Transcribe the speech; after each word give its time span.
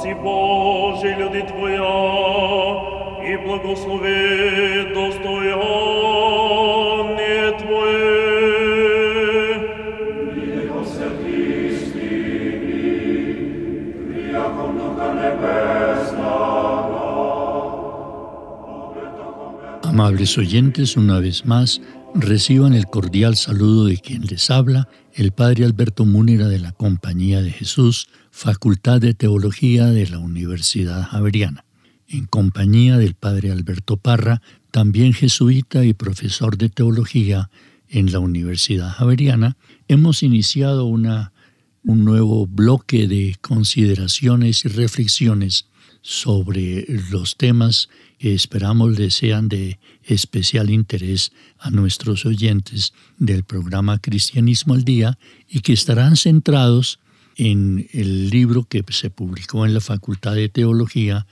Спаси 0.00 0.14
Боже 0.14 1.14
люди 1.18 1.42
Твоя 1.42 1.98
и 3.28 3.36
благослови 3.44 4.94
достояние 4.94 5.58
Твое. 7.60 8.16
Amables 19.82 20.36
oyentes, 20.36 20.96
una 20.96 21.20
vez 21.20 21.46
más, 21.46 21.80
reciban 22.15 22.73
el 22.73 22.85
cordial 22.87 23.35
saludo 23.35 23.85
de 23.85 23.97
quien 23.97 24.25
les 24.25 24.49
habla, 24.49 24.87
el 25.13 25.31
Padre 25.31 25.65
Alberto 25.65 26.05
Múnera 26.05 26.47
de 26.47 26.59
la 26.59 26.71
Compañía 26.71 27.41
de 27.41 27.51
Jesús, 27.51 28.07
Facultad 28.31 29.01
de 29.01 29.13
Teología 29.13 29.87
de 29.87 30.07
la 30.07 30.19
Universidad 30.19 31.03
Javeriana, 31.03 31.65
en 32.07 32.25
compañía 32.25 32.97
del 32.97 33.15
Padre 33.15 33.51
Alberto 33.51 33.97
Parra, 33.97 34.41
también 34.71 35.13
jesuita 35.13 35.85
y 35.85 35.93
profesor 35.93 36.57
de 36.57 36.69
Teología 36.69 37.49
en 37.89 38.11
la 38.11 38.19
Universidad 38.19 38.89
Javeriana, 38.89 39.57
hemos 39.87 40.23
iniciado 40.23 40.85
una, 40.85 41.33
un 41.83 42.05
nuevo 42.05 42.47
bloque 42.47 43.07
de 43.07 43.35
consideraciones 43.41 44.65
y 44.65 44.69
reflexiones 44.69 45.67
sobre 46.01 46.85
los 47.11 47.37
temas 47.37 47.89
que 48.17 48.33
esperamos 48.33 48.97
les 48.97 49.13
sean 49.13 49.49
de 49.49 49.79
especial 50.03 50.69
interés 50.69 51.31
a 51.59 51.69
nuestros 51.69 52.25
oyentes 52.25 52.93
del 53.17 53.43
programa 53.43 53.99
Cristianismo 53.99 54.73
al 54.73 54.83
Día 54.83 55.17
y 55.47 55.61
que 55.61 55.73
estarán 55.73 56.17
centrados 56.17 56.99
en 57.35 57.87
el 57.93 58.29
libro 58.29 58.63
que 58.63 58.83
se 58.89 59.09
publicó 59.09 59.65
en 59.65 59.73
la 59.73 59.81
Facultad 59.81 60.35
de 60.35 60.49
Teología, 60.49 61.25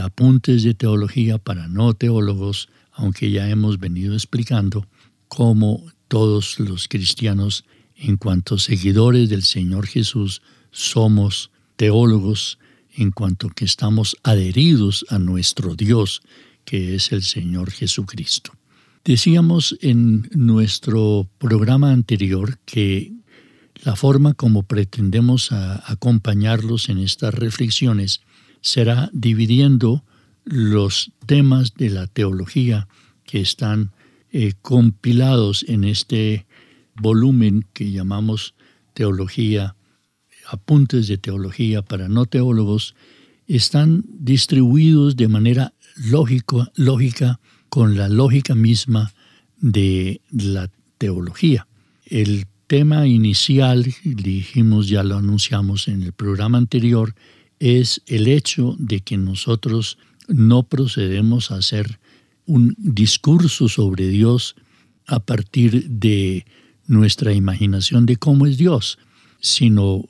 Apuntes 0.00 0.62
de 0.62 0.74
Teología 0.74 1.38
para 1.38 1.68
no 1.68 1.94
teólogos, 1.94 2.68
aunque 2.92 3.30
ya 3.30 3.48
hemos 3.48 3.78
venido 3.78 4.14
explicando 4.14 4.86
cómo 5.28 5.84
todos 6.08 6.58
los 6.58 6.88
cristianos, 6.88 7.64
en 7.96 8.16
cuanto 8.16 8.58
seguidores 8.58 9.28
del 9.28 9.42
Señor 9.42 9.86
Jesús, 9.86 10.42
somos 10.70 11.50
teólogos 11.76 12.58
en 12.96 13.10
cuanto 13.10 13.48
que 13.50 13.64
estamos 13.64 14.16
adheridos 14.22 15.04
a 15.08 15.18
nuestro 15.18 15.74
Dios, 15.74 16.22
que 16.64 16.94
es 16.94 17.12
el 17.12 17.22
Señor 17.22 17.70
Jesucristo. 17.70 18.52
Decíamos 19.04 19.78
en 19.82 20.28
nuestro 20.32 21.28
programa 21.38 21.92
anterior 21.92 22.58
que 22.64 23.12
la 23.84 23.94
forma 23.94 24.34
como 24.34 24.64
pretendemos 24.64 25.52
acompañarlos 25.52 26.88
en 26.88 26.98
estas 26.98 27.34
reflexiones 27.34 28.22
será 28.62 29.10
dividiendo 29.12 30.02
los 30.44 31.12
temas 31.26 31.74
de 31.74 31.90
la 31.90 32.06
teología 32.06 32.88
que 33.24 33.40
están 33.40 33.92
eh, 34.32 34.54
compilados 34.60 35.64
en 35.68 35.84
este 35.84 36.46
volumen 36.94 37.64
que 37.72 37.92
llamamos 37.92 38.54
Teología 38.94 39.75
apuntes 40.48 41.08
de 41.08 41.18
teología 41.18 41.82
para 41.82 42.08
no 42.08 42.26
teólogos 42.26 42.94
están 43.46 44.04
distribuidos 44.08 45.16
de 45.16 45.28
manera 45.28 45.72
lógica 45.96 47.40
con 47.68 47.96
la 47.96 48.08
lógica 48.08 48.54
misma 48.54 49.12
de 49.58 50.20
la 50.30 50.70
teología. 50.98 51.66
El 52.04 52.46
tema 52.66 53.06
inicial, 53.06 53.86
dijimos, 54.04 54.88
ya 54.88 55.02
lo 55.02 55.16
anunciamos 55.16 55.88
en 55.88 56.02
el 56.02 56.12
programa 56.12 56.58
anterior, 56.58 57.14
es 57.58 58.02
el 58.06 58.28
hecho 58.28 58.76
de 58.78 59.00
que 59.00 59.16
nosotros 59.16 59.98
no 60.28 60.64
procedemos 60.64 61.50
a 61.50 61.56
hacer 61.56 61.98
un 62.46 62.74
discurso 62.78 63.68
sobre 63.68 64.08
Dios 64.08 64.56
a 65.06 65.20
partir 65.20 65.88
de 65.88 66.44
nuestra 66.86 67.32
imaginación 67.32 68.06
de 68.06 68.16
cómo 68.16 68.46
es 68.46 68.56
Dios, 68.56 68.98
sino 69.40 70.04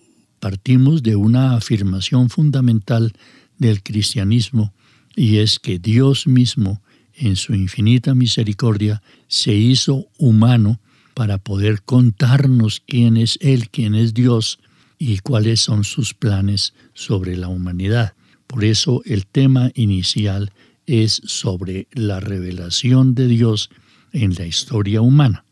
partimos 0.46 1.02
de 1.02 1.16
una 1.16 1.56
afirmación 1.56 2.30
fundamental 2.30 3.12
del 3.58 3.82
cristianismo 3.82 4.72
y 5.16 5.38
es 5.38 5.58
que 5.58 5.80
Dios 5.80 6.28
mismo, 6.28 6.80
en 7.16 7.34
su 7.34 7.52
infinita 7.52 8.14
misericordia, 8.14 9.02
se 9.26 9.52
hizo 9.54 10.06
humano 10.18 10.78
para 11.14 11.38
poder 11.38 11.82
contarnos 11.82 12.80
quién 12.86 13.16
es 13.16 13.40
Él, 13.42 13.70
quién 13.70 13.96
es 13.96 14.14
Dios 14.14 14.60
y 15.00 15.18
cuáles 15.18 15.58
son 15.58 15.82
sus 15.82 16.14
planes 16.14 16.74
sobre 16.94 17.36
la 17.36 17.48
humanidad. 17.48 18.14
Por 18.46 18.64
eso 18.64 19.02
el 19.04 19.26
tema 19.26 19.72
inicial 19.74 20.52
es 20.86 21.22
sobre 21.24 21.88
la 21.90 22.20
revelación 22.20 23.16
de 23.16 23.26
Dios 23.26 23.68
en 24.12 24.32
la 24.34 24.46
historia 24.46 25.00
humana. 25.00 25.44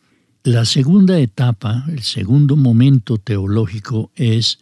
La 0.45 0.65
segunda 0.65 1.19
etapa, 1.19 1.85
el 1.89 2.03
segundo 2.05 2.55
momento 2.55 3.19
teológico 3.19 4.13
es 4.15 4.61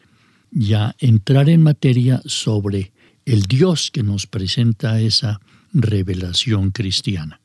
ya 0.53 0.95
entrar 0.99 1.49
en 1.49 1.63
materia 1.63 2.23
sobre 2.27 2.93
el 3.25 3.43
Dios 3.43 3.91
que 3.91 4.03
nos 4.03 4.27
presenta 4.27 5.01
esa 5.01 5.41
revelación 5.73 6.71
cristiana. 6.71 7.41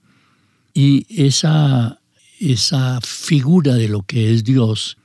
Y 0.74 1.06
esa, 1.10 2.00
esa 2.40 3.00
figura 3.02 3.76
de 3.76 3.88
lo 3.88 4.04
que 4.04 4.34
es 4.34 4.44
Dios 4.44 4.98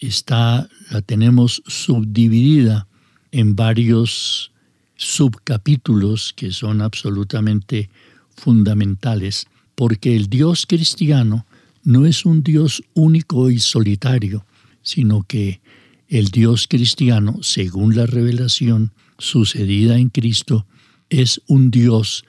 está, 0.00 0.68
la 0.90 1.00
tenemos 1.00 1.62
subdividida 1.66 2.86
en 3.30 3.56
varios 3.56 4.52
subcapítulos 4.96 6.32
que 6.34 6.50
son 6.50 6.82
absolutamente 6.82 7.88
fundamentales, 8.36 9.46
porque 9.74 10.16
el 10.16 10.28
Dios 10.28 10.66
cristiano 10.66 11.46
no 11.84 12.04
es 12.04 12.24
un 12.24 12.42
Dios 12.42 12.82
único 12.94 13.50
y 13.50 13.60
solitario, 13.60 14.44
sino 14.82 15.22
que 15.22 15.60
el 16.08 16.28
Dios 16.28 16.66
cristiano, 16.68 17.38
según 17.42 17.94
la 17.94 18.06
revelación 18.06 18.92
sucedida 19.18 19.98
en 19.98 20.08
Cristo, 20.08 20.66
es 21.10 21.40
un 21.46 21.70
Dios 21.70 22.24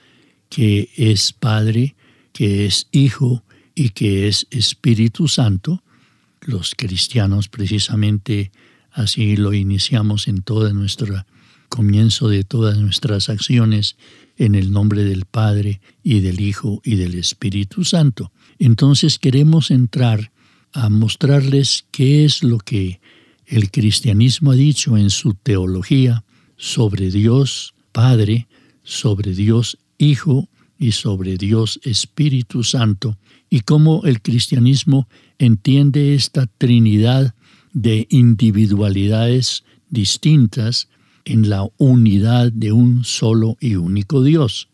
que 0.50 0.90
es 0.96 1.32
Padre, 1.34 1.96
que 2.34 2.66
es 2.66 2.88
Hijo 2.92 3.44
y 3.76 3.90
que 3.90 4.28
es 4.28 4.48
Espíritu 4.52 5.28
Santo. 5.28 5.84
Los 6.42 6.76
cristianos 6.76 7.48
precisamente 7.48 8.52
así 8.92 9.38
lo 9.38 9.54
iniciamos 9.54 10.28
en 10.28 10.42
todo 10.42 10.74
nuestro 10.74 11.26
comienzo 11.70 12.28
de 12.28 12.44
todas 12.44 12.78
nuestras 12.80 13.30
acciones 13.30 13.96
en 14.38 14.56
el 14.56 14.72
nombre 14.72 15.04
del 15.04 15.26
Padre 15.26 15.82
y 16.04 16.22
del 16.22 16.42
Hijo 16.42 16.82
y 16.84 16.96
del 16.96 17.14
Espíritu 17.16 17.86
Santo. 17.86 18.32
Entonces 18.58 19.20
queremos 19.20 19.70
entrar 19.70 20.32
a 20.74 20.90
mostrarles 20.90 21.86
qué 21.92 22.26
es 22.26 22.44
lo 22.44 22.58
que 22.58 23.00
el 23.50 23.72
cristianismo 23.72 24.52
ha 24.52 24.56
dicho 24.56 24.96
en 24.96 25.10
su 25.10 25.34
teología 25.34 26.24
sobre 26.56 27.10
Dios 27.10 27.74
Padre, 27.92 28.48
sobre 28.84 29.34
Dios 29.34 29.78
Hijo 29.98 30.48
y 30.78 30.92
sobre 30.92 31.36
Dios 31.36 31.80
Espíritu 31.84 32.64
Santo, 32.64 33.18
y 33.50 33.62
cómo 33.62 34.04
el 34.06 34.22
cristianismo 34.22 35.10
entiende 35.40 36.14
esta 36.14 36.46
Trinidad 36.46 37.34
de 37.74 38.08
individualidades 38.12 39.64
distintas 39.90 40.88
en 41.26 41.50
la 41.50 41.68
unidad 41.78 42.52
de 42.52 42.72
un 42.72 43.04
solo 43.04 43.58
y 43.60 43.76
único 43.76 44.24
Dios. 44.24 44.70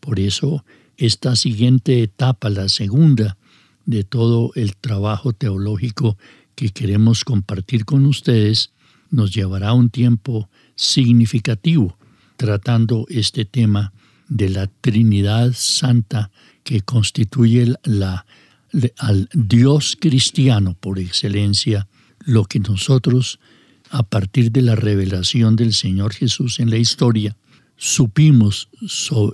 Por 0.00 0.18
eso, 0.18 0.64
esta 0.96 1.36
siguiente 1.36 2.02
etapa, 2.02 2.50
la 2.50 2.68
segunda 2.68 3.36
de 3.86 4.02
todo 4.02 4.50
el 4.56 4.76
trabajo 4.76 5.32
teológico 5.32 6.16
que 6.54 6.70
queremos 6.70 7.24
compartir 7.24 7.84
con 7.84 8.06
ustedes, 8.06 8.70
nos 9.10 9.32
llevará 9.34 9.72
un 9.72 9.90
tiempo 9.90 10.48
significativo 10.76 11.96
tratando 12.36 13.06
este 13.08 13.44
tema 13.44 13.92
de 14.28 14.48
la 14.48 14.66
Trinidad 14.66 15.52
Santa 15.54 16.30
que 16.62 16.80
constituye 16.80 17.74
la, 17.84 18.24
al 18.96 19.28
Dios 19.34 19.96
cristiano 20.00 20.74
por 20.78 20.98
excelencia, 20.98 21.86
lo 22.20 22.44
que 22.44 22.60
nosotros, 22.60 23.40
a 23.90 24.02
partir 24.04 24.52
de 24.52 24.62
la 24.62 24.76
revelación 24.76 25.56
del 25.56 25.74
Señor 25.74 26.14
Jesús 26.14 26.60
en 26.60 26.70
la 26.70 26.76
historia, 26.76 27.36
supimos 27.76 28.68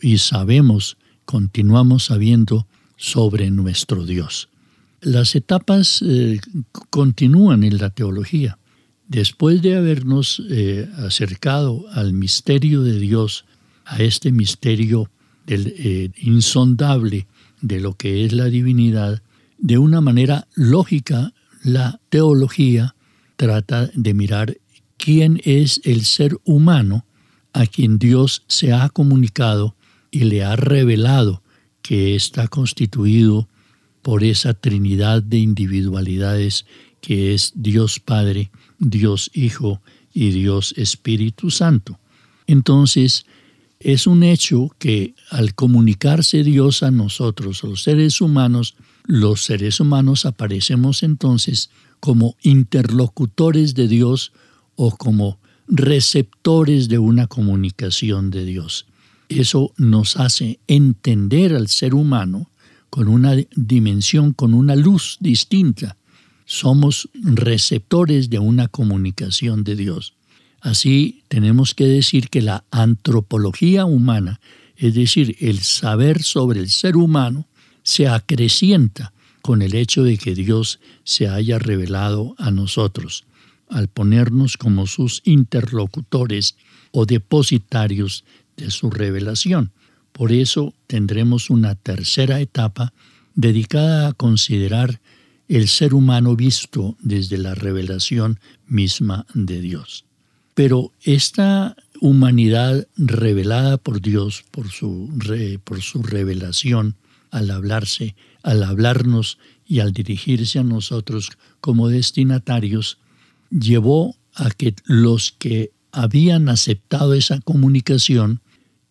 y 0.02 0.18
sabemos, 0.18 0.96
continuamos 1.24 2.04
sabiendo 2.04 2.66
sobre 2.96 3.50
nuestro 3.50 4.06
Dios. 4.06 4.48
Las 5.06 5.36
etapas 5.36 6.02
eh, 6.04 6.40
continúan 6.90 7.62
en 7.62 7.78
la 7.78 7.90
teología. 7.90 8.58
Después 9.06 9.62
de 9.62 9.76
habernos 9.76 10.42
eh, 10.50 10.90
acercado 10.96 11.84
al 11.92 12.12
misterio 12.12 12.82
de 12.82 12.98
Dios, 12.98 13.44
a 13.84 14.02
este 14.02 14.32
misterio 14.32 15.08
del, 15.46 15.72
eh, 15.78 16.10
insondable 16.16 17.28
de 17.60 17.78
lo 17.78 17.94
que 17.94 18.24
es 18.24 18.32
la 18.32 18.46
divinidad, 18.46 19.22
de 19.58 19.78
una 19.78 20.00
manera 20.00 20.48
lógica, 20.56 21.32
la 21.62 22.00
teología 22.08 22.96
trata 23.36 23.88
de 23.94 24.12
mirar 24.12 24.56
quién 24.96 25.40
es 25.44 25.80
el 25.84 26.04
ser 26.04 26.36
humano 26.42 27.06
a 27.52 27.66
quien 27.66 28.00
Dios 28.00 28.42
se 28.48 28.72
ha 28.72 28.88
comunicado 28.88 29.76
y 30.10 30.24
le 30.24 30.42
ha 30.42 30.56
revelado 30.56 31.44
que 31.80 32.16
está 32.16 32.48
constituido 32.48 33.48
por 34.06 34.22
esa 34.22 34.54
trinidad 34.54 35.20
de 35.20 35.38
individualidades 35.38 36.64
que 37.00 37.34
es 37.34 37.52
Dios 37.56 37.98
Padre, 37.98 38.52
Dios 38.78 39.32
Hijo 39.34 39.82
y 40.14 40.30
Dios 40.30 40.74
Espíritu 40.76 41.50
Santo. 41.50 41.98
Entonces, 42.46 43.26
es 43.80 44.06
un 44.06 44.22
hecho 44.22 44.70
que 44.78 45.16
al 45.28 45.56
comunicarse 45.56 46.44
Dios 46.44 46.84
a 46.84 46.92
nosotros, 46.92 47.64
los 47.64 47.82
seres 47.82 48.20
humanos, 48.20 48.76
los 49.06 49.40
seres 49.42 49.80
humanos 49.80 50.24
aparecemos 50.24 51.02
entonces 51.02 51.70
como 51.98 52.36
interlocutores 52.42 53.74
de 53.74 53.88
Dios 53.88 54.30
o 54.76 54.96
como 54.96 55.40
receptores 55.66 56.88
de 56.88 57.00
una 57.00 57.26
comunicación 57.26 58.30
de 58.30 58.44
Dios. 58.44 58.86
Eso 59.28 59.72
nos 59.76 60.16
hace 60.16 60.60
entender 60.68 61.56
al 61.56 61.66
ser 61.66 61.92
humano 61.92 62.48
con 62.90 63.08
una 63.08 63.34
dimensión, 63.54 64.32
con 64.32 64.54
una 64.54 64.76
luz 64.76 65.16
distinta. 65.20 65.96
Somos 66.44 67.08
receptores 67.14 68.30
de 68.30 68.38
una 68.38 68.68
comunicación 68.68 69.64
de 69.64 69.76
Dios. 69.76 70.14
Así 70.60 71.22
tenemos 71.28 71.74
que 71.74 71.86
decir 71.86 72.28
que 72.28 72.42
la 72.42 72.64
antropología 72.70 73.84
humana, 73.84 74.40
es 74.76 74.94
decir, 74.94 75.36
el 75.40 75.60
saber 75.60 76.22
sobre 76.22 76.60
el 76.60 76.70
ser 76.70 76.96
humano, 76.96 77.46
se 77.82 78.08
acrecienta 78.08 79.12
con 79.42 79.62
el 79.62 79.76
hecho 79.76 80.02
de 80.02 80.18
que 80.18 80.34
Dios 80.34 80.80
se 81.04 81.28
haya 81.28 81.60
revelado 81.60 82.34
a 82.38 82.50
nosotros, 82.50 83.24
al 83.68 83.86
ponernos 83.86 84.56
como 84.56 84.88
sus 84.88 85.22
interlocutores 85.24 86.56
o 86.90 87.06
depositarios 87.06 88.24
de 88.56 88.72
su 88.72 88.90
revelación. 88.90 89.70
Por 90.16 90.32
eso 90.32 90.72
tendremos 90.86 91.50
una 91.50 91.74
tercera 91.74 92.40
etapa 92.40 92.94
dedicada 93.34 94.08
a 94.08 94.12
considerar 94.14 95.02
el 95.46 95.68
ser 95.68 95.92
humano 95.92 96.34
visto 96.36 96.96
desde 97.00 97.36
la 97.36 97.54
revelación 97.54 98.40
misma 98.66 99.26
de 99.34 99.60
Dios. 99.60 100.06
Pero 100.54 100.90
esta 101.02 101.76
humanidad 102.00 102.88
revelada 102.96 103.76
por 103.76 104.00
Dios, 104.00 104.42
por 104.50 104.70
su, 104.70 105.10
por 105.64 105.82
su 105.82 106.02
revelación, 106.02 106.96
al 107.30 107.50
hablarse, 107.50 108.16
al 108.42 108.62
hablarnos 108.62 109.36
y 109.66 109.80
al 109.80 109.92
dirigirse 109.92 110.60
a 110.60 110.64
nosotros 110.64 111.28
como 111.60 111.88
destinatarios, 111.88 112.96
llevó 113.50 114.16
a 114.32 114.48
que 114.48 114.74
los 114.86 115.32
que 115.32 115.72
habían 115.92 116.48
aceptado 116.48 117.12
esa 117.12 117.38
comunicación 117.40 118.40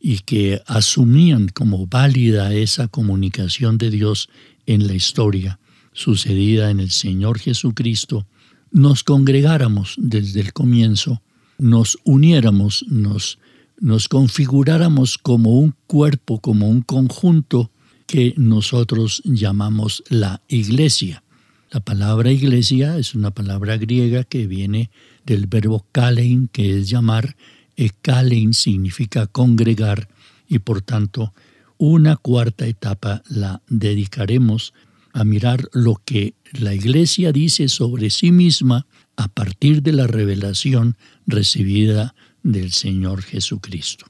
y 0.07 0.19
que 0.19 0.61
asumían 0.67 1.47
como 1.47 1.87
válida 1.87 2.53
esa 2.53 2.87
comunicación 2.87 3.79
de 3.79 3.89
Dios 3.89 4.29
en 4.67 4.85
la 4.85 4.93
historia 4.93 5.59
sucedida 5.93 6.69
en 6.69 6.79
el 6.79 6.91
Señor 6.91 7.39
Jesucristo, 7.39 8.27
nos 8.69 9.03
congregáramos 9.03 9.95
desde 9.97 10.41
el 10.41 10.53
comienzo 10.53 11.23
nos 11.57 11.97
uniéramos, 12.03 12.85
nos, 12.87 13.39
nos 13.79 14.07
configuráramos 14.07 15.17
como 15.17 15.57
un 15.59 15.73
cuerpo, 15.87 16.39
como 16.39 16.69
un 16.69 16.81
conjunto 16.81 17.71
que 18.05 18.35
nosotros 18.37 19.23
llamamos 19.25 20.03
la 20.09 20.43
iglesia. 20.47 21.23
La 21.71 21.79
palabra 21.79 22.31
iglesia 22.31 22.97
es 22.99 23.15
una 23.15 23.31
palabra 23.31 23.77
griega 23.77 24.23
que 24.23 24.45
viene 24.45 24.91
del 25.25 25.47
verbo 25.47 25.87
kalein, 25.91 26.47
que 26.47 26.77
es 26.77 26.89
llamar, 26.89 27.35
e 27.75 27.91
kalein 28.01 28.53
significa 28.53 29.27
congregar, 29.27 30.07
y 30.47 30.59
por 30.59 30.81
tanto 30.81 31.33
una 31.77 32.15
cuarta 32.15 32.65
etapa 32.67 33.21
la 33.27 33.61
dedicaremos 33.67 34.73
a 35.13 35.23
mirar 35.23 35.67
lo 35.73 36.01
que 36.03 36.35
la 36.53 36.73
iglesia 36.73 37.31
dice 37.31 37.69
sobre 37.69 38.09
sí 38.09 38.31
misma 38.31 38.85
a 39.15 39.27
partir 39.27 39.81
de 39.81 39.93
la 39.93 40.07
revelación 40.07 40.97
recibida 41.25 42.15
del 42.43 42.71
Señor 42.71 43.23
Jesucristo. 43.23 44.05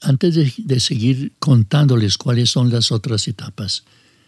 Antes 0.00 0.34
de, 0.34 0.80
seguir 0.80 1.32
contándoles 1.38 2.18
cuáles 2.18 2.50
son 2.50 2.70
las 2.70 2.92
otras 2.92 3.26
etapas, 3.26 3.84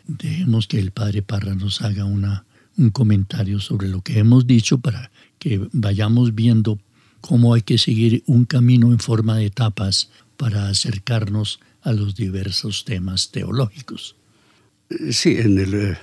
dejemos 0.06 0.66
que 0.66 0.78
el 0.78 0.90
Padre 0.90 1.22
Parra 1.22 1.54
nos 1.54 1.82
haga 1.82 2.04
un 2.04 2.90
comentario 2.90 3.60
sobre 3.60 3.88
lo 3.88 4.02
que 4.02 4.18
hemos 4.18 4.46
dicho 4.46 4.78
para 4.78 5.10
que 5.38 5.68
vayamos 5.72 6.34
viendo 6.34 6.78
cómo 7.20 7.54
hay 7.54 7.62
que 7.62 7.78
seguir 7.78 8.22
un 8.26 8.44
camino 8.44 8.92
en 8.92 8.98
forma 8.98 9.36
de 9.36 9.46
etapas 9.46 10.10
para 10.36 10.68
acercarnos 10.68 11.60
a 11.82 11.92
los 11.92 12.14
diversos 12.14 12.84
temas 12.84 13.30
teológicos. 13.30 14.16
Sí, 15.10 15.36
en 15.38 15.58
el, 15.58 15.74
eh, 15.74 15.98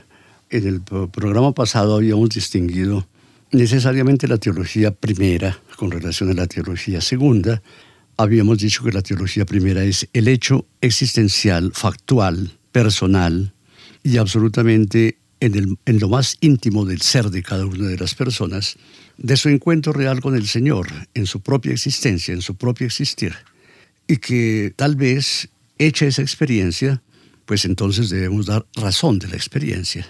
en 0.50 0.68
el 0.68 0.82
programa 0.82 1.54
pasado 1.54 1.96
habíamos 1.96 2.30
distinguido 2.30 3.08
necesariamente 3.52 4.28
la 4.28 4.38
teología 4.38 4.92
primera 4.92 5.60
con 5.76 5.92
relación 5.92 6.30
a 6.32 6.34
la 6.34 6.48
teología 6.48 7.02
segunda. 7.02 7.62
Habíamos 8.18 8.60
dicho 8.60 8.84
que 8.84 8.92
la 8.92 9.02
teología 9.02 9.46
primera 9.46 9.84
es 9.84 10.08
el 10.14 10.28
hecho 10.28 10.66
existencial, 10.82 11.72
factual, 11.74 12.58
personal 12.72 13.54
y 14.04 14.18
absolutamente 14.18 15.18
en, 15.40 15.56
el, 15.56 15.78
en 15.86 16.00
lo 16.00 16.10
más 16.10 16.38
íntimo 16.42 16.86
del 16.86 17.02
ser 17.02 17.30
de 17.30 17.44
cada 17.44 17.66
una 17.66 17.88
de 17.88 17.98
las 17.98 18.16
personas, 18.16 18.78
de 19.18 19.38
su 19.38 19.50
encuentro 19.50 19.94
real 19.94 20.22
con 20.22 20.36
el 20.36 20.48
Señor, 20.48 20.88
en 21.14 21.26
su 21.26 21.42
propia 21.42 21.72
existencia, 21.72 22.34
en 22.34 22.42
su 22.42 22.56
propio 22.56 22.86
existir. 22.86 23.34
Y 24.08 24.18
que 24.18 24.74
tal 24.76 24.96
vez, 24.96 25.50
hecha 25.78 26.06
esa 26.06 26.22
experiencia, 26.22 27.02
pues 27.46 27.66
entonces 27.66 28.10
debemos 28.10 28.46
dar 28.46 28.66
razón 28.76 29.20
de 29.20 29.28
la 29.28 29.36
experiencia. 29.36 30.08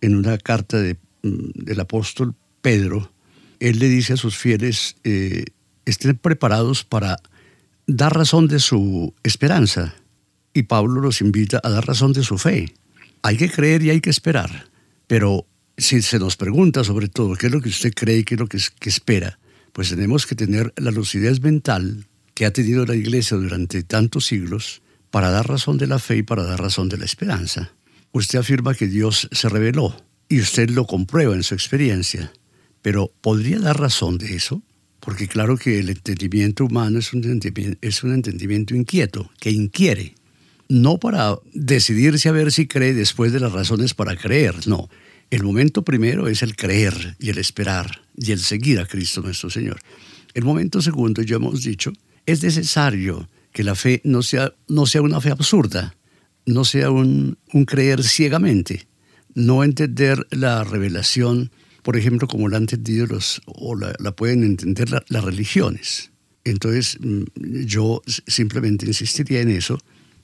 En 0.00 0.16
una 0.16 0.38
carta 0.38 0.80
de, 0.80 0.96
mm, 1.22 1.64
del 1.64 1.80
apóstol 1.80 2.34
Pedro, 2.62 3.12
él 3.60 3.78
le 3.78 3.88
dice 3.88 4.14
a 4.14 4.16
sus 4.16 4.36
fieles, 4.36 4.96
eh, 5.04 5.44
estén 5.84 6.16
preparados 6.16 6.84
para 6.84 7.18
dar 7.86 8.14
razón 8.14 8.46
de 8.46 8.60
su 8.60 9.14
esperanza. 9.22 9.94
Y 10.54 10.64
Pablo 10.64 11.00
los 11.00 11.20
invita 11.20 11.60
a 11.62 11.70
dar 11.70 11.86
razón 11.86 12.12
de 12.12 12.22
su 12.22 12.38
fe. 12.38 12.74
Hay 13.22 13.36
que 13.36 13.50
creer 13.50 13.82
y 13.82 13.90
hay 13.90 14.00
que 14.00 14.10
esperar. 14.10 14.68
Pero 15.06 15.46
si 15.78 16.02
se 16.02 16.18
nos 16.18 16.36
pregunta 16.36 16.84
sobre 16.84 17.08
todo 17.08 17.34
qué 17.36 17.46
es 17.46 17.52
lo 17.52 17.60
que 17.60 17.68
usted 17.68 17.92
cree 17.94 18.24
qué 18.24 18.34
es 18.34 18.40
lo 18.40 18.48
que, 18.48 18.58
que 18.80 18.88
espera, 18.88 19.38
pues 19.72 19.90
tenemos 19.90 20.26
que 20.26 20.34
tener 20.34 20.72
la 20.76 20.90
lucidez 20.90 21.40
mental 21.40 22.06
que 22.34 22.46
ha 22.46 22.52
tenido 22.52 22.84
la 22.84 22.96
Iglesia 22.96 23.36
durante 23.36 23.82
tantos 23.82 24.26
siglos 24.26 24.82
para 25.10 25.30
dar 25.30 25.48
razón 25.48 25.78
de 25.78 25.86
la 25.86 25.98
fe 25.98 26.18
y 26.18 26.22
para 26.22 26.44
dar 26.44 26.60
razón 26.60 26.88
de 26.88 26.98
la 26.98 27.04
esperanza. 27.04 27.72
Usted 28.12 28.38
afirma 28.38 28.74
que 28.74 28.86
Dios 28.86 29.28
se 29.32 29.48
reveló 29.48 29.94
y 30.28 30.40
usted 30.40 30.70
lo 30.70 30.86
comprueba 30.86 31.34
en 31.34 31.42
su 31.42 31.54
experiencia. 31.54 32.32
Pero 32.82 33.10
¿podría 33.20 33.58
dar 33.58 33.80
razón 33.80 34.18
de 34.18 34.34
eso? 34.34 34.62
Porque 35.00 35.28
claro 35.28 35.56
que 35.56 35.78
el 35.78 35.88
entendimiento 35.90 36.64
humano 36.64 36.98
es 36.98 37.12
un 37.12 38.12
entendimiento 38.12 38.74
inquieto, 38.74 39.30
que 39.40 39.50
inquiere. 39.50 40.14
No 40.68 40.98
para 40.98 41.38
decidirse 41.54 42.28
a 42.28 42.32
ver 42.32 42.52
si 42.52 42.66
cree 42.66 42.94
después 42.94 43.32
de 43.32 43.40
las 43.40 43.52
razones 43.52 43.94
para 43.94 44.16
creer, 44.16 44.66
no. 44.66 44.88
El 45.30 45.42
momento 45.42 45.82
primero 45.84 46.28
es 46.28 46.42
el 46.42 46.56
creer 46.56 47.16
y 47.18 47.28
el 47.28 47.38
esperar 47.38 48.02
y 48.16 48.32
el 48.32 48.38
seguir 48.38 48.80
a 48.80 48.86
Cristo 48.86 49.20
nuestro 49.20 49.50
Señor. 49.50 49.78
El 50.34 50.44
momento 50.44 50.80
segundo, 50.80 51.22
ya 51.22 51.36
hemos 51.36 51.62
dicho, 51.62 51.92
es 52.24 52.42
necesario 52.42 53.28
que 53.52 53.62
la 53.62 53.74
fe 53.74 54.00
no 54.04 54.22
sea, 54.22 54.54
no 54.68 54.86
sea 54.86 55.02
una 55.02 55.20
fe 55.20 55.30
absurda, 55.30 55.94
no 56.46 56.64
sea 56.64 56.90
un, 56.90 57.38
creer 57.66 58.02
ciegamente, 58.02 58.86
no 59.34 59.64
entender 59.64 60.26
la 60.30 60.64
revelación, 60.64 61.50
por 61.82 61.96
ejemplo, 61.96 62.26
como 62.26 62.48
la 62.48 62.56
han 62.56 62.64
entendido 62.64 63.06
los, 63.06 63.42
o 63.46 63.74
la, 63.76 63.94
pueden 64.12 64.42
entender 64.42 64.90
las 64.90 65.24
religiones. 65.24 66.10
Entonces, 66.44 66.98
mm, 67.00 67.24
yo 67.66 68.02
simplemente 68.26 68.86
insistiría 68.86 69.42
en 69.42 69.50
eso. 69.50 69.78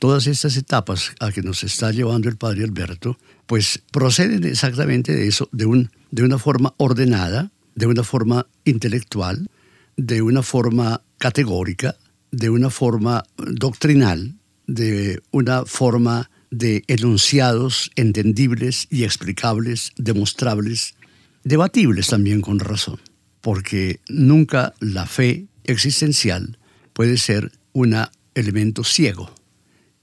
Todas 0.04 0.26
estas 0.26 0.58
etapas 0.58 1.12
a 1.18 1.32
que 1.32 1.40
nos 1.40 1.64
está 1.64 1.90
llevando 1.90 2.28
el 2.28 2.36
padre 2.36 2.62
Alberto, 2.62 3.16
pues 3.46 3.82
proceden 3.90 4.44
exactamente 4.44 5.16
de 5.16 5.26
eso, 5.26 5.48
de, 5.50 5.64
un, 5.64 5.90
de 6.10 6.22
una 6.22 6.38
forma 6.38 6.74
ordenada, 6.76 7.52
de 7.74 7.86
una 7.86 8.04
forma 8.04 8.46
intelectual, 8.66 9.48
de 9.96 10.20
una 10.20 10.42
forma 10.42 11.00
categórica, 11.16 11.96
de 12.30 12.50
una 12.50 12.68
forma 12.68 13.24
doctrinal, 13.38 14.34
de 14.66 15.22
una 15.30 15.64
forma 15.64 16.28
de 16.50 16.84
enunciados 16.86 17.90
entendibles 17.96 18.86
y 18.90 19.04
explicables, 19.04 19.92
demostrables, 19.96 20.96
debatibles 21.44 22.08
también 22.08 22.42
con 22.42 22.58
razón, 22.58 23.00
porque 23.40 24.00
nunca 24.10 24.74
la 24.80 25.06
fe 25.06 25.46
existencial 25.64 26.58
puede 26.92 27.16
ser 27.16 27.52
un 27.72 27.96
elemento 28.34 28.84
ciego 28.84 29.32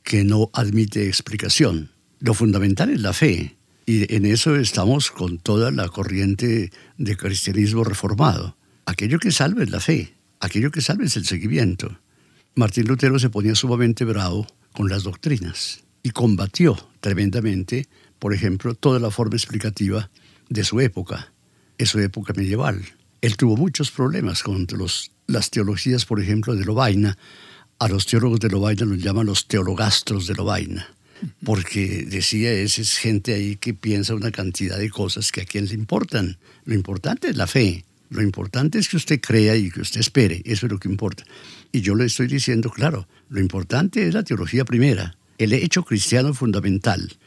que 0.03 0.24
no 0.24 0.50
admite 0.53 1.08
explicación. 1.08 1.91
Lo 2.20 2.34
fundamental 2.34 2.89
es 2.89 3.01
la 3.01 3.13
fe, 3.13 3.58
y 3.86 4.13
en 4.13 4.25
eso 4.25 4.55
estamos 4.55 5.12
con 5.12 5.38
toda 5.38 5.72
la 5.72 5.89
corriente 5.89 6.72
de 6.98 7.17
cristianismo 7.17 7.84
reformado. 7.84 8.55
Aquello 8.86 9.20
que 9.20 9.31
salve 9.31 9.63
es 9.63 9.70
la 9.70 9.79
fe, 9.79 10.13
aquello 10.39 10.72
que 10.72 10.81
salve 10.81 11.05
es 11.05 11.17
el 11.17 11.25
seguimiento. 11.25 12.00
Martín 12.55 12.88
Lutero 12.88 13.17
se 13.20 13.29
ponía 13.29 13.55
sumamente 13.55 14.05
bravo 14.05 14.46
con 14.74 14.89
las 14.89 15.03
doctrinas 15.03 15.84
y 16.03 16.12
combatió 16.12 16.77
tremendamente, 17.00 17.88
por 18.20 18.34
ejemplo, 18.34 18.75
toda 18.75 19.00
la 19.00 19.12
forma 19.12 19.36
explicativa 19.36 20.10
de 20.50 20.63
su 20.63 20.79
época, 20.79 21.31
en 21.77 21.86
su 21.86 22.00
época 22.00 22.34
medieval. 22.36 22.81
Él 23.22 23.38
tuvo 23.38 23.55
muchos 23.55 23.91
problemas 23.91 24.43
con 24.43 24.67
los, 24.77 25.12
las 25.27 25.50
teologías, 25.50 26.05
por 26.05 26.20
ejemplo, 26.20 26.55
de 26.55 26.65
Lovaina. 26.65 27.17
A 27.81 27.88
los 27.88 28.05
teólogos 28.05 28.39
de 28.39 28.47
Lovaina 28.47 28.85
los 28.85 29.00
llaman 29.00 29.25
los 29.25 29.47
teologastros 29.47 30.27
de 30.27 30.35
Lovaina, 30.35 30.88
porque 31.43 32.05
decía, 32.07 32.53
esa 32.53 32.79
es 32.79 33.00
gente 33.00 33.33
ahí 33.33 33.55
que 33.55 33.73
piensa 33.73 34.13
una 34.13 34.29
cantidad 34.29 34.77
de 34.77 34.91
cosas 34.91 35.31
que 35.31 35.41
a 35.41 35.45
quién 35.45 35.65
le 35.65 35.73
importan. 35.73 36.38
Lo 36.63 36.75
importante 36.75 37.29
es 37.29 37.35
la 37.35 37.47
fe. 37.47 37.83
Lo 38.11 38.21
importante 38.21 38.77
es 38.77 38.88
que 38.88 38.97
usted 38.97 39.19
crea 39.19 39.55
y 39.55 39.71
que 39.71 39.81
usted 39.81 40.00
espere. 40.00 40.43
Eso 40.45 40.67
es 40.67 40.71
lo 40.71 40.77
que 40.77 40.89
importa. 40.89 41.23
Y 41.71 41.81
yo 41.81 41.95
le 41.95 42.05
estoy 42.05 42.27
diciendo, 42.27 42.69
claro, 42.69 43.07
lo 43.29 43.39
importante 43.39 44.07
es 44.07 44.13
la 44.13 44.21
teología 44.21 44.63
primera, 44.63 45.17
el 45.39 45.51
hecho 45.51 45.81
cristiano 45.81 46.35
fundamental. 46.35 47.17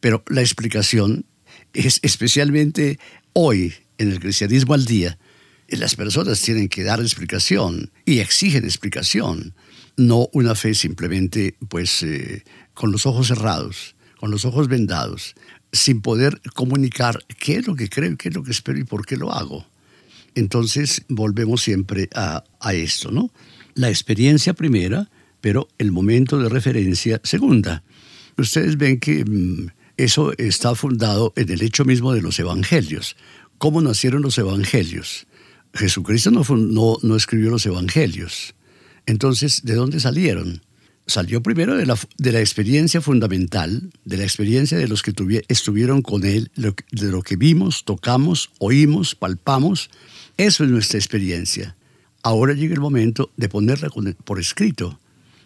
Pero 0.00 0.24
la 0.28 0.42
explicación 0.42 1.24
es 1.72 2.00
especialmente 2.02 2.98
hoy, 3.32 3.72
en 3.96 4.12
el 4.12 4.20
cristianismo 4.20 4.74
al 4.74 4.84
día, 4.84 5.16
las 5.68 5.96
personas 5.96 6.42
tienen 6.42 6.68
que 6.68 6.82
dar 6.82 7.00
explicación 7.00 7.90
y 8.04 8.18
exigen 8.18 8.64
explicación, 8.64 9.54
no 9.96 10.28
una 10.32 10.54
fe 10.54 10.74
simplemente 10.74 11.56
pues 11.68 12.02
eh, 12.02 12.44
con 12.74 12.92
los 12.92 13.06
ojos 13.06 13.28
cerrados, 13.28 13.94
con 14.18 14.30
los 14.30 14.44
ojos 14.44 14.68
vendados, 14.68 15.34
sin 15.72 16.00
poder 16.00 16.40
comunicar 16.54 17.24
qué 17.38 17.56
es 17.56 17.66
lo 17.66 17.74
que 17.74 17.88
creo, 17.88 18.16
qué 18.16 18.28
es 18.28 18.34
lo 18.34 18.42
que 18.42 18.50
espero 18.50 18.78
y 18.78 18.84
por 18.84 19.06
qué 19.06 19.16
lo 19.16 19.32
hago. 19.32 19.66
Entonces 20.34 21.02
volvemos 21.08 21.62
siempre 21.62 22.08
a, 22.14 22.44
a 22.60 22.74
esto, 22.74 23.10
¿no? 23.10 23.30
La 23.74 23.88
experiencia 23.88 24.54
primera, 24.54 25.10
pero 25.40 25.68
el 25.78 25.92
momento 25.92 26.38
de 26.38 26.48
referencia 26.48 27.20
segunda. 27.24 27.82
Ustedes 28.38 28.78
ven 28.78 28.98
que 28.98 29.24
mm, 29.24 29.68
eso 29.96 30.32
está 30.38 30.74
fundado 30.74 31.32
en 31.36 31.50
el 31.50 31.62
hecho 31.62 31.84
mismo 31.84 32.12
de 32.12 32.22
los 32.22 32.38
evangelios. 32.38 33.16
¿Cómo 33.58 33.82
nacieron 33.82 34.22
los 34.22 34.38
evangelios? 34.38 35.26
Jesucristo 35.74 36.30
no, 36.30 36.98
no, 37.02 37.16
escribió 37.16 37.50
los 37.50 37.66
evangelios. 37.66 38.54
Entonces, 39.06 39.62
¿de 39.64 39.74
dónde 39.74 40.00
salieron? 40.00 40.62
Salió 41.06 41.42
primero 41.42 41.76
de 41.76 41.86
la, 41.86 41.98
de 42.18 42.32
la 42.32 42.40
experiencia 42.40 43.00
fundamental, 43.00 43.90
de 44.04 44.16
la 44.16 44.22
experiencia 44.22 44.78
de 44.78 44.88
los 44.88 45.02
que 45.02 45.12
estuvieron 45.48 46.02
con 46.02 46.24
Él, 46.24 46.50
de 46.54 47.10
lo 47.10 47.22
que 47.22 47.36
vimos, 47.36 47.84
tocamos, 47.84 48.50
oímos, 48.58 49.14
palpamos. 49.14 49.90
Eso 50.36 50.64
es 50.64 50.70
nuestra 50.70 50.98
experiencia. 50.98 51.76
Ahora 52.22 52.54
llega 52.54 52.74
el 52.74 52.80
momento 52.80 53.30
de 53.36 53.48
ponerla 53.48 53.88
por 54.24 54.38
escrito. 54.38 55.00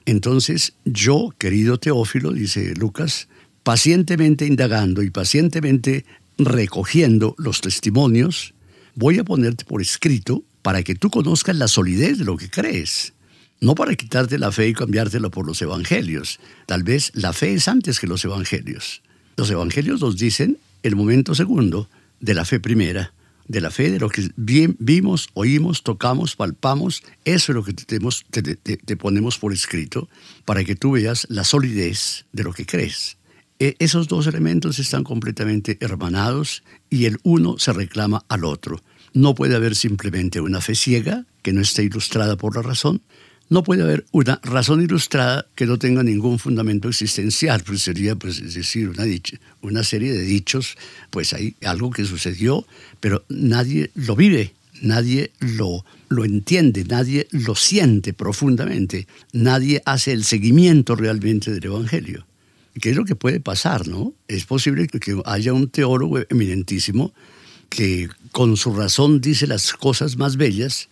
Entonces, 0.05 0.75
yo, 0.85 1.31
querido 1.39 1.79
Teófilo, 1.79 2.33
dice 2.33 2.75
Lucas, 2.77 3.29
pacientemente 3.63 4.47
indagando 4.47 5.03
y 5.03 5.11
pacientemente 5.11 6.05
recogiendo 6.39 7.35
los 7.39 7.61
testimonios, 7.61 8.55
voy 8.95 9.19
a 9.19 9.25
ponerte 9.25 9.65
por 9.65 9.81
escrito 9.83 10.45
para 10.63 10.83
que 10.83 10.95
tú 10.95 11.11
conozcas 11.11 11.57
la 11.57 11.67
solidez 11.67 12.19
de 12.19 12.25
lo 12.25 12.37
que 12.37 12.51
crees. 12.51 13.15
No 13.61 13.75
para 13.75 13.95
quitarte 13.95 14.39
la 14.39 14.53
fe 14.53 14.69
y 14.69 14.75
cambiártela 14.75 15.31
por 15.31 15.47
los 15.47 15.63
evangelios. 15.63 16.41
Tal 16.67 16.83
vez 16.83 17.11
la 17.15 17.33
fe 17.33 17.55
es 17.55 17.69
antes 17.69 17.99
que 17.99 18.07
los 18.07 18.25
evangelios. 18.25 19.03
Los 19.37 19.51
evangelios 19.51 20.01
nos 20.01 20.17
dicen 20.17 20.59
el 20.83 20.97
momento 20.97 21.35
segundo 21.35 21.89
de 22.21 22.35
la 22.35 22.45
fe 22.45 22.61
primera, 22.61 23.13
de 23.49 23.61
la 23.61 23.71
fe 23.71 23.91
de 23.91 23.99
lo 23.99 24.09
que 24.09 24.31
vimos, 24.37 25.29
oímos, 25.35 25.83
tocamos, 25.83 26.37
palpamos. 26.37 27.03
Eso 27.25 27.53
es 27.53 27.57
lo 27.57 27.65
que 27.65 27.73
te 27.73 28.97
ponemos 28.97 29.39
por 29.39 29.53
escrito 29.53 30.09
para 30.45 30.65
que 30.65 30.77
tú 30.77 30.93
veas 30.93 31.27
la 31.31 31.45
solidez 31.45 32.27
de 32.33 32.45
lo 32.45 32.53
que 32.53 32.67
crees. 32.67 33.17
E, 33.59 33.75
esos 33.79 34.07
dos 34.07 34.27
elementos 34.27 34.79
están 34.79 35.03
completamente 35.03 35.79
hermanados 35.81 36.63
y 36.91 37.07
el 37.07 37.19
uno 37.23 37.59
se 37.59 37.73
reclama 37.73 38.25
al 38.29 38.45
otro. 38.45 38.83
No 39.15 39.35
puede 39.35 39.57
haber 39.57 39.75
simplemente 39.75 40.41
una 40.41 40.61
fe 40.61 40.75
ciega 40.75 41.25
que 41.43 41.53
no 41.53 41.63
esté 41.63 41.85
ilustrada 41.85 42.37
por 42.37 42.55
la 42.55 42.63
razón. 42.63 43.01
No 43.49 43.63
puede 43.63 43.83
haber 43.83 44.05
una 44.11 44.41
razón 44.43 44.83
ilustrada 44.83 45.47
que 45.55 45.67
no 45.67 45.79
tenga 45.79 46.03
ningún 46.03 46.39
fundamento 46.39 46.89
existencial, 46.89 47.63
pues 47.65 47.83
sería, 47.83 48.17
pues, 48.17 48.41
es 48.41 48.55
decir, 48.55 48.89
una, 48.89 49.05
una 49.63 49.85
serie 49.85 50.13
de 50.13 50.23
dichos, 50.23 50.77
pues 51.11 51.33
hay 51.33 51.55
algo 51.65 51.91
que 51.91 52.05
sucedió, 52.05 52.67
pero 52.99 53.25
nadie 53.29 53.91
lo 53.95 54.17
vive, 54.17 54.53
nadie 54.83 55.31
lo, 55.39 55.85
lo 56.09 56.25
entiende, 56.25 56.85
nadie 56.85 57.29
lo 57.31 57.55
siente 57.55 58.13
profundamente, 58.13 59.07
nadie 59.33 59.81
hace 59.85 60.13
el 60.13 60.25
seguimiento 60.25 60.97
realmente 60.97 61.53
del 61.53 61.65
Evangelio. 61.65 62.27
¿Qué 62.81 62.91
es 62.91 62.97
lo 62.97 63.05
que 63.05 63.15
puede 63.15 63.41
pasar, 63.41 63.87
no? 63.87 64.13
Es 64.29 64.45
posible 64.45 64.89
que 64.89 65.21
haya 65.25 65.53
un 65.53 65.69
teólogo 65.69 66.19
eminentísimo 66.29 67.13
que 67.69 68.09
con 68.33 68.57
su 68.57 68.75
razón 68.75 69.21
dice 69.21 69.47
las 69.47 69.73
cosas 69.73 70.17
más 70.17 70.37
bellas, 70.37 70.89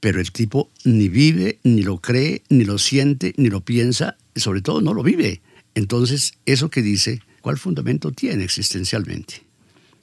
pero 0.00 0.20
el 0.20 0.32
tipo 0.32 0.70
ni 0.84 1.08
vive, 1.08 1.58
ni 1.64 1.82
lo 1.82 1.98
cree, 2.00 2.42
ni 2.48 2.64
lo 2.64 2.78
siente, 2.78 3.34
ni 3.36 3.48
lo 3.48 3.62
piensa, 3.62 4.16
y 4.34 4.40
sobre 4.40 4.62
todo 4.62 4.80
no 4.80 4.94
lo 4.94 5.02
vive. 5.02 5.42
Entonces, 5.74 6.34
eso 6.46 6.70
que 6.70 6.82
dice, 6.82 7.20
¿cuál 7.40 7.58
fundamento 7.58 8.12
tiene 8.12 8.44
existencialmente? 8.44 9.42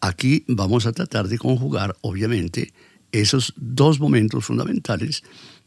Aquí 0.02 0.44
vamos 0.48 0.86
a 0.86 0.92
tratar 0.92 1.28
de 1.28 1.38
conjugar, 1.38 1.96
obviamente, 2.02 2.74
esos 3.12 3.54
dos 3.58 4.00
momentos 4.00 4.46
fundamentales 4.46 5.24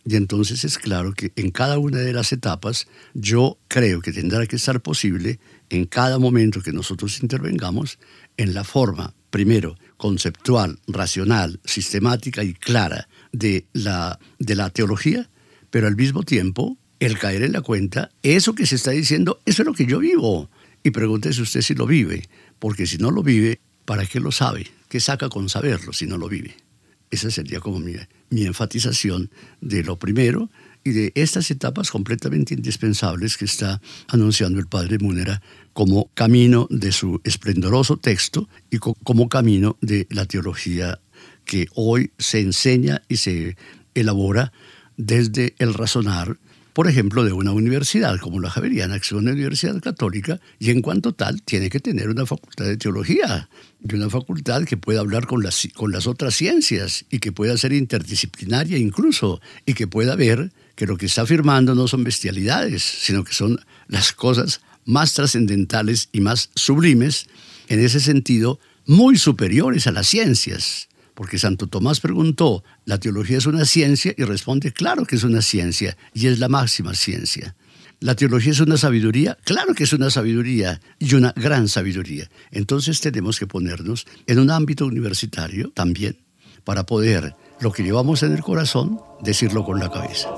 y 0.09 0.14
entonces 0.14 0.64
es 0.64 0.78
claro 0.78 1.12
que 1.14 1.33
en 1.35 1.50
cada 1.50 1.78
una 1.78 1.99
de 1.99 2.12
las 2.12 2.33
etapas 2.33 2.87
yo 3.14 3.59
creo 3.66 4.00
que 4.00 4.12
tendrá 4.12 4.47
que 4.47 4.54
estar 4.54 4.80
posible 4.80 5.40
en 5.68 5.85
cada 5.85 6.21
momento 6.21 6.62
que 6.62 6.73
nosotros 6.73 7.21
intervengamos 7.23 7.99
en 8.37 8.54
la 8.54 8.62
forma, 8.62 9.14
primero, 9.30 9.76
conceptual, 9.97 10.78
racional, 10.87 11.59
sistemática 11.64 12.45
y 12.45 12.54
clara 12.54 13.09
de 13.38 13.66
la, 13.73 14.19
de 14.38 14.55
la 14.55 14.71
teología, 14.71 15.28
pero 15.71 15.87
al 15.87 15.97
mismo 15.97 16.23
tiempo 16.23 16.78
el 16.99 17.19
caer 17.19 17.43
en 17.43 17.52
la 17.52 17.61
cuenta, 17.61 18.11
eso 18.23 18.55
que 18.55 18.66
se 18.66 18.76
está 18.76 18.93
diciendo, 18.93 19.40
eso 19.45 19.62
es 19.62 19.66
lo 19.66 19.75
que 19.75 19.87
yo 19.87 19.99
vivo. 19.99 20.50
Y 20.83 20.90
pregúntese 20.93 21.43
usted 21.43 21.61
si 21.61 21.75
lo 21.75 21.87
vive, 21.87 22.28
porque 22.59 22.87
si 22.87 22.97
no 22.97 23.11
lo 23.11 23.23
vive, 23.23 23.61
¿para 23.85 24.07
qué 24.07 24.21
lo 24.21 24.33
sabe? 24.33 24.66
¿Qué 24.88 25.00
saca 25.00 25.28
con 25.28 25.49
saberlo 25.49 25.93
si 25.93 26.07
no 26.07 26.16
lo 26.16 26.28
vive? 26.28 26.57
Esa 27.11 27.31
sería 27.31 27.61
como 27.61 27.78
mi, 27.78 27.95
mi 28.31 28.45
enfatización 28.45 29.31
de 29.61 29.83
lo 29.83 29.99
primero 29.99 30.50
y 30.85 30.90
de 30.90 31.12
estas 31.14 31.50
etapas 31.50 31.90
completamente 31.90 32.55
indispensables 32.55 33.37
que 33.37 33.45
está 33.45 33.81
anunciando 34.09 34.59
el 34.59 34.66
padre 34.69 34.99
Múnera 34.99 35.43
como 35.73 36.11
camino 36.14 36.69
de 36.71 36.93
su 36.93 37.21
esplendoroso 37.25 37.97
texto 37.97 38.49
y 38.71 38.78
como 38.78 39.28
camino 39.28 39.76
de 39.81 40.07
la 40.11 40.25
teología 40.25 41.00
que 41.47 41.67
hoy 41.75 42.11
se 42.19 42.41
enseña 42.41 43.03
y 43.09 43.17
se 43.17 43.57
elabora 43.95 44.53
desde 44.99 45.55
el 45.59 45.73
razonar 45.73 46.37
por 46.76 46.88
ejemplo, 46.88 47.25
de 47.25 47.33
una 47.33 47.53
universidad 47.53 48.19
como 48.19 48.38
la 48.38 48.50
Javeriana, 48.50 48.99
que 48.99 49.07
es 49.07 49.12
una 49.12 49.33
universidad 49.33 49.81
católica, 49.81 50.43
y 50.59 50.69
en 50.69 50.83
cuanto 50.83 51.15
tal 51.15 51.41
tiene 51.41 51.71
que 51.71 51.81
tener 51.81 52.11
una 52.11 52.26
facultad 52.26 52.67
de 52.67 52.76
teología, 52.76 53.49
de 53.81 53.97
una 53.97 54.11
facultad 54.11 54.65
que 54.65 54.76
pueda 54.76 55.00
hablar 55.00 55.26
con 55.26 55.43
las, 55.43 55.67
con 55.75 55.91
las 55.91 56.07
otras 56.07 56.35
ciencias 56.35 57.07
y 57.11 57.19
que 57.19 57.33
pueda 57.33 57.57
ser 57.57 57.73
interdisciplinaria 57.73 58.76
incluso, 58.76 59.41
y 59.65 59.73
que 59.73 59.87
pueda 59.87 60.17
ver 60.17 60.53
que 60.75 60.85
lo 60.85 60.99
que 60.99 61.07
está 61.07 61.23
afirmando 61.23 61.75
no 61.75 61.88
son 61.88 62.05
bestialidades, 62.05 62.83
sino 62.83 63.25
que 63.25 63.33
son 63.33 63.59
las 63.88 64.12
cosas 64.12 64.61
más 64.85 65.15
trascendentales 65.15 66.11
y 66.12 66.21
más 66.21 66.50
sublimes. 66.57 67.26
En 67.69 67.81
ese 67.81 68.00
sentido, 68.00 68.61
muy 68.85 69.17
superiores 69.17 69.87
a 69.87 69.93
las 69.93 70.09
ciencias. 70.09 70.88
Porque 71.16 71.38
Santo 71.38 71.66
Tomás 71.66 72.00
preguntó, 72.00 72.62
¿la 72.85 72.99
teología 72.99 73.38
es 73.38 73.46
una 73.46 73.64
ciencia? 73.64 74.12
Y 74.18 74.25
responde, 74.25 74.70
claro 74.70 75.06
que 75.06 75.16
es 75.16 75.25
una 75.25 75.40
ciencia, 75.40 75.96
y 76.12 76.26
es 76.26 76.38
la 76.38 76.49
máxima 76.49 76.94
ciencia. 76.94 77.56
¿La 78.00 78.14
teología 78.14 78.52
es 78.52 78.61
una 78.61 78.76
sabiduría? 78.76 79.38
Claro 79.42 79.73
que 79.75 79.85
es 79.85 79.94
una 79.94 80.11
sabiduría 80.11 80.78
y 80.99 81.14
una 81.14 81.32
gran 81.35 81.68
sabiduría. 81.68 82.28
Entonces 82.50 83.00
tenemos 83.00 83.38
que 83.38 83.46
ponernos 83.46 84.06
en 84.26 84.38
un 84.38 84.50
ámbito 84.50 84.85
universitario 84.85 85.70
también 85.70 86.18
para 86.64 86.85
poder 86.85 87.35
lo 87.61 87.73
que 87.73 87.82
llevamos 87.82 88.23
en 88.23 88.35
el 88.35 88.42
corazón 88.42 89.00
decirlo 89.23 89.64
con 89.64 89.80
la 89.80 89.90
cabeza. 89.90 90.28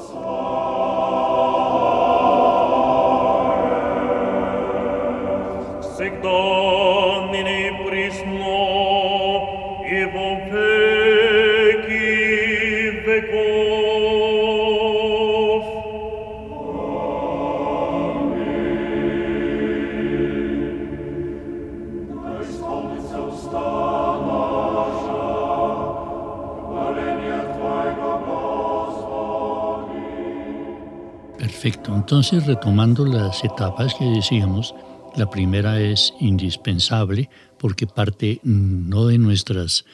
Perfecto. 31.60 31.92
Entonces, 31.92 32.46
retomando 32.46 33.04
las 33.04 33.42
etapas 33.42 33.92
que 33.98 34.04
decíamos, 34.04 34.76
la 35.16 35.28
primera 35.28 35.82
es 35.82 36.14
indispensable 36.20 37.28
porque 37.58 37.88
parte 37.88 38.38
no 38.44 39.08
de 39.08 39.18
nuestras, 39.18 39.84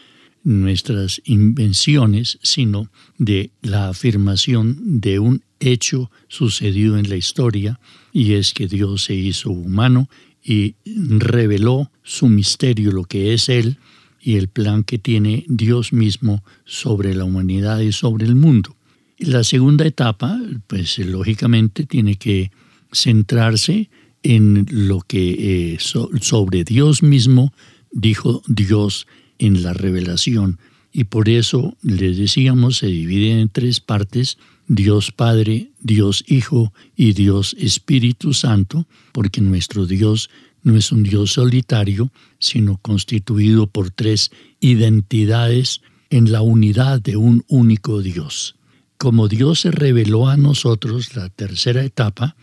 nuestras 0.42 1.22
invenciones, 1.24 2.38
sino 2.42 2.90
de 3.16 3.50
la 3.62 3.88
afirmación 3.88 5.00
de 5.00 5.20
un 5.20 5.42
hecho 5.58 6.10
sucedido 6.28 6.98
en 6.98 7.08
la 7.08 7.16
historia, 7.16 7.80
y 8.12 8.34
es 8.34 8.52
que 8.52 8.66
Dios 8.66 9.04
se 9.04 9.14
hizo 9.14 9.50
humano 9.50 10.10
y 10.42 10.74
reveló 10.84 11.90
su 12.02 12.28
misterio, 12.28 12.92
lo 12.92 13.04
que 13.04 13.32
es 13.32 13.48
Él, 13.48 13.78
y 14.20 14.36
el 14.36 14.48
plan 14.48 14.84
que 14.84 14.98
tiene 14.98 15.46
Dios 15.48 15.94
mismo 15.94 16.44
sobre 16.66 17.14
la 17.14 17.24
humanidad 17.24 17.78
y 17.78 17.92
sobre 17.92 18.26
el 18.26 18.34
mundo. 18.34 18.76
La 19.26 19.42
segunda 19.42 19.86
etapa, 19.86 20.38
pues 20.66 20.98
lógicamente 20.98 21.86
tiene 21.86 22.16
que 22.16 22.50
centrarse 22.92 23.88
en 24.22 24.66
lo 24.70 25.00
que 25.00 25.72
eh, 25.72 25.78
sobre 25.80 26.62
Dios 26.62 27.02
mismo 27.02 27.54
dijo 27.90 28.42
Dios 28.46 29.06
en 29.38 29.62
la 29.62 29.72
revelación. 29.72 30.58
Y 30.92 31.04
por 31.04 31.30
eso, 31.30 31.74
les 31.80 32.18
decíamos, 32.18 32.76
se 32.76 32.88
divide 32.88 33.40
en 33.40 33.48
tres 33.48 33.80
partes, 33.80 34.36
Dios 34.68 35.10
Padre, 35.10 35.70
Dios 35.80 36.22
Hijo 36.26 36.74
y 36.94 37.14
Dios 37.14 37.56
Espíritu 37.58 38.34
Santo, 38.34 38.86
porque 39.12 39.40
nuestro 39.40 39.86
Dios 39.86 40.28
no 40.62 40.76
es 40.76 40.92
un 40.92 41.02
Dios 41.02 41.32
solitario, 41.32 42.12
sino 42.38 42.76
constituido 42.76 43.68
por 43.68 43.90
tres 43.90 44.30
identidades 44.60 45.80
en 46.10 46.30
la 46.30 46.42
unidad 46.42 47.00
de 47.00 47.16
un 47.16 47.42
único 47.48 48.02
Dios 48.02 48.56
como 48.98 49.28
Dios 49.28 49.60
se 49.60 49.70
reveló 49.70 50.28
a 50.28 50.36
nosotros, 50.36 51.14
la 51.16 51.28
tercera 51.28 51.84
etapa 51.84 52.36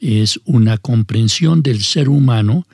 es 0.00 0.40
una 0.44 0.76
comprensión 0.78 1.62
del 1.62 1.82
ser 1.82 2.08
humano 2.08 2.66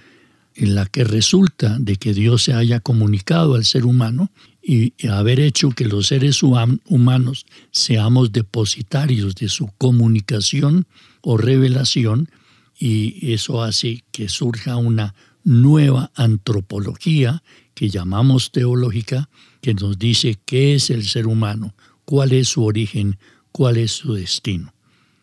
en 0.54 0.74
la 0.74 0.86
que 0.86 1.04
resulta 1.04 1.78
de 1.78 1.96
que 1.96 2.12
Dios 2.12 2.42
se 2.42 2.54
haya 2.54 2.80
comunicado 2.80 3.54
al 3.54 3.64
ser 3.64 3.86
humano 3.86 4.30
y 4.62 4.92
haber 5.06 5.40
hecho 5.40 5.70
que 5.70 5.86
los 5.86 6.08
seres 6.08 6.42
humanos 6.42 7.46
seamos 7.70 8.32
depositarios 8.32 9.34
de 9.36 9.48
su 9.48 9.68
comunicación 9.78 10.86
o 11.22 11.38
revelación 11.38 12.28
y 12.78 13.32
eso 13.32 13.62
hace 13.62 14.04
que 14.10 14.28
surja 14.28 14.76
una 14.76 15.14
nueva 15.44 16.10
antropología 16.14 17.42
que 17.74 17.88
llamamos 17.88 18.52
teológica 18.52 19.28
que 19.60 19.74
nos 19.74 19.98
dice 19.98 20.38
qué 20.44 20.74
es 20.74 20.90
el 20.90 21.06
ser 21.06 21.26
humano, 21.26 21.74
cuál 22.10 22.32
es 22.32 22.48
su 22.48 22.64
origen, 22.64 23.18
cuál 23.52 23.76
es 23.76 23.92
su 23.92 24.14
destino. 24.14 24.74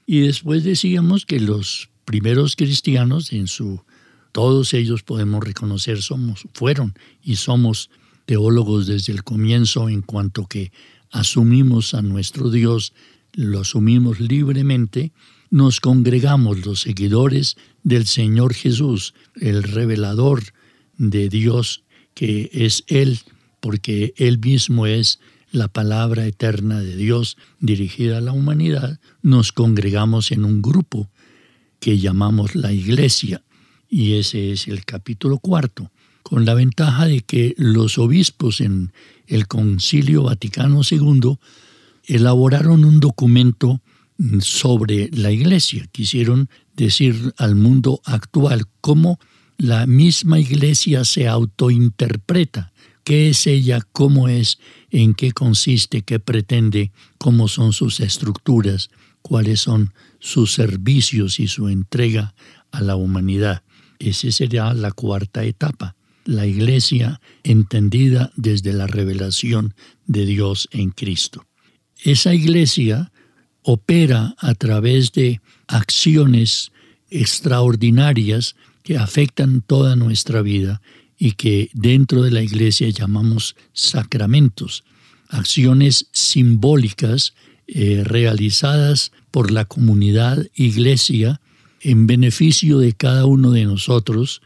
Y 0.05 0.21
después 0.21 0.63
decíamos 0.63 1.25
que 1.25 1.37
los 1.37 1.89
primeros 2.05 2.55
cristianos, 2.55 3.33
en 3.33 3.47
su, 3.47 3.81
todos 4.31 4.73
ellos 4.73 5.03
podemos 5.03 5.43
reconocer, 5.43 6.01
somos, 6.01 6.47
fueron 6.53 6.93
y 7.21 7.35
somos 7.35 7.89
teólogos 8.25 8.87
desde 8.87 9.11
el 9.11 9.25
comienzo 9.25 9.89
en 9.89 10.01
cuanto 10.01 10.47
que 10.47 10.71
asumimos 11.11 11.93
a 11.93 12.01
nuestro 12.01 12.49
Dios, 12.51 12.93
lo 13.33 13.59
asumimos 13.59 14.21
libremente, 14.21 15.11
nos 15.49 15.81
congregamos 15.81 16.65
los 16.65 16.79
seguidores 16.79 17.57
del 17.83 18.07
Señor 18.07 18.53
Jesús, 18.53 19.13
el 19.35 19.63
revelador 19.63 20.41
de 20.97 21.27
Dios 21.27 21.83
que 22.13 22.49
es 22.53 22.85
Él, 22.87 23.19
porque 23.59 24.13
Él 24.15 24.39
mismo 24.39 24.87
es 24.87 25.19
la 25.57 25.67
palabra 25.67 26.25
eterna 26.25 26.79
de 26.79 26.95
Dios 26.95 27.37
dirigida 27.59 28.19
a 28.19 28.21
la 28.21 28.31
humanidad, 28.31 28.99
nos 29.21 29.51
congregamos 29.51 30.31
en 30.31 30.45
un 30.45 30.61
grupo 30.61 31.09
que 31.79 31.99
llamamos 31.99 32.55
la 32.55 32.71
iglesia, 32.71 33.43
y 33.89 34.13
ese 34.13 34.51
es 34.51 34.67
el 34.67 34.85
capítulo 34.85 35.39
cuarto, 35.39 35.91
con 36.23 36.45
la 36.45 36.53
ventaja 36.53 37.05
de 37.05 37.21
que 37.21 37.55
los 37.57 37.97
obispos 37.97 38.61
en 38.61 38.91
el 39.27 39.47
Concilio 39.47 40.23
Vaticano 40.23 40.81
II 40.89 41.37
elaboraron 42.05 42.85
un 42.85 42.99
documento 42.99 43.81
sobre 44.39 45.09
la 45.11 45.31
iglesia, 45.31 45.87
quisieron 45.91 46.49
decir 46.75 47.33
al 47.37 47.55
mundo 47.55 48.01
actual 48.05 48.65
cómo 48.81 49.19
la 49.57 49.87
misma 49.87 50.39
iglesia 50.39 51.05
se 51.05 51.27
autointerpreta 51.27 52.71
qué 53.07 53.29
es 53.29 53.47
ella, 53.47 53.79
cómo 53.93 54.27
es, 54.27 54.59
en 54.91 55.13
qué 55.13 55.31
consiste, 55.31 56.01
qué 56.01 56.19
pretende, 56.19 56.91
cómo 57.17 57.47
son 57.47 57.71
sus 57.71 58.01
estructuras, 58.01 58.89
cuáles 59.21 59.61
son 59.61 59.93
sus 60.19 60.51
servicios 60.51 61.39
y 61.39 61.47
su 61.47 61.69
entrega 61.69 62.35
a 62.69 62.81
la 62.81 62.97
humanidad. 62.97 63.63
Esa 63.99 64.29
sería 64.33 64.73
la 64.73 64.91
cuarta 64.91 65.45
etapa, 65.45 65.95
la 66.25 66.47
iglesia 66.47 67.21
entendida 67.45 68.33
desde 68.35 68.73
la 68.73 68.87
revelación 68.87 69.73
de 70.05 70.25
Dios 70.25 70.67
en 70.73 70.89
Cristo. 70.89 71.45
Esa 72.03 72.33
iglesia 72.33 73.13
opera 73.61 74.35
a 74.37 74.53
través 74.53 75.13
de 75.13 75.39
acciones 75.67 76.73
extraordinarias 77.09 78.57
que 78.83 78.97
afectan 78.97 79.61
toda 79.61 79.95
nuestra 79.95 80.41
vida 80.41 80.81
y 81.17 81.31
que 81.33 81.69
dentro 81.73 82.21
de 82.21 82.31
la 82.31 82.41
iglesia 82.41 82.89
llamamos 82.89 83.55
sacramentos, 83.73 84.83
acciones 85.29 86.07
simbólicas 86.11 87.33
eh, 87.67 88.03
realizadas 88.05 89.11
por 89.31 89.51
la 89.51 89.65
comunidad 89.65 90.45
iglesia 90.55 91.41
en 91.81 92.07
beneficio 92.07 92.79
de 92.79 92.93
cada 92.93 93.25
uno 93.25 93.51
de 93.51 93.65
nosotros 93.65 94.41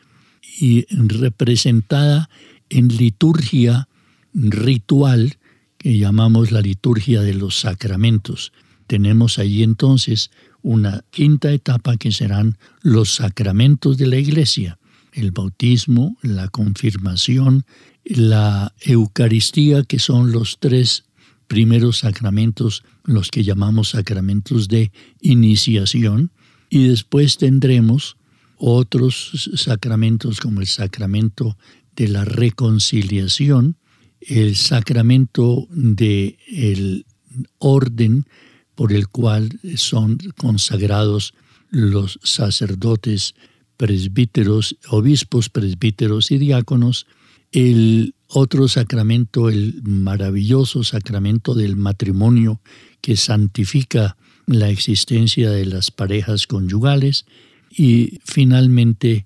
y 0.60 0.86
representada 0.90 2.30
en 2.70 2.88
liturgia 2.88 3.88
ritual 4.34 5.38
que 5.78 5.98
llamamos 5.98 6.52
la 6.52 6.62
liturgia 6.62 7.22
de 7.22 7.34
los 7.34 7.60
sacramentos. 7.60 8.54
Tenemos 8.88 9.40
ahí 9.40 9.64
entonces 9.64 10.32
una 10.62 11.04
quinta 11.10 11.52
etapa 11.52 11.98
que 11.98 12.12
serán 12.12 12.58
los 12.82 13.16
sacramentos 13.16 13.98
de 13.98 14.08
la 14.08 14.18
iglesia 14.18 14.78
el 15.14 15.32
bautismo, 15.32 16.18
la 16.22 16.48
confirmación, 16.48 17.66
la 18.04 18.74
Eucaristía, 18.82 19.84
que 19.84 20.00
son 20.00 20.32
los 20.32 20.58
tres 20.60 21.06
primeros 21.48 22.00
sacramentos, 22.00 22.84
los 23.04 23.30
que 23.30 23.44
llamamos 23.44 23.90
sacramentos 23.90 24.68
de 24.68 24.92
iniciación, 25.20 26.32
y 26.70 26.88
después 26.88 27.38
tendremos 27.38 28.18
otros 28.58 29.50
sacramentos 29.56 30.40
como 30.40 30.62
el 30.62 30.68
sacramento 30.68 31.58
de 31.96 32.08
la 32.08 32.24
reconciliación, 32.24 33.78
el 34.22 34.56
sacramento 34.56 35.68
del 35.72 36.38
el 36.48 37.06
orden 37.58 38.26
por 38.76 38.94
el 38.94 39.08
cual 39.08 39.60
son 39.76 40.18
consagrados 40.38 41.34
los 41.70 42.20
sacerdotes 42.24 43.36
presbíteros, 43.82 44.78
obispos, 44.90 45.50
presbíteros 45.50 46.30
y 46.30 46.38
diáconos, 46.38 47.08
el 47.52 48.14
otro 48.28 48.68
sacramento, 48.68 49.50
el 49.50 49.82
maravilloso 49.82 50.84
sacramento 50.84 51.56
del 51.56 51.78
matrimonio 51.78 52.62
que 53.02 53.18
santifica 53.18 54.18
la 54.46 54.70
existencia 54.70 55.50
de 55.50 55.66
las 55.66 55.90
parejas 55.90 56.46
conyugales 56.46 57.26
y 57.72 58.20
finalmente 58.24 59.26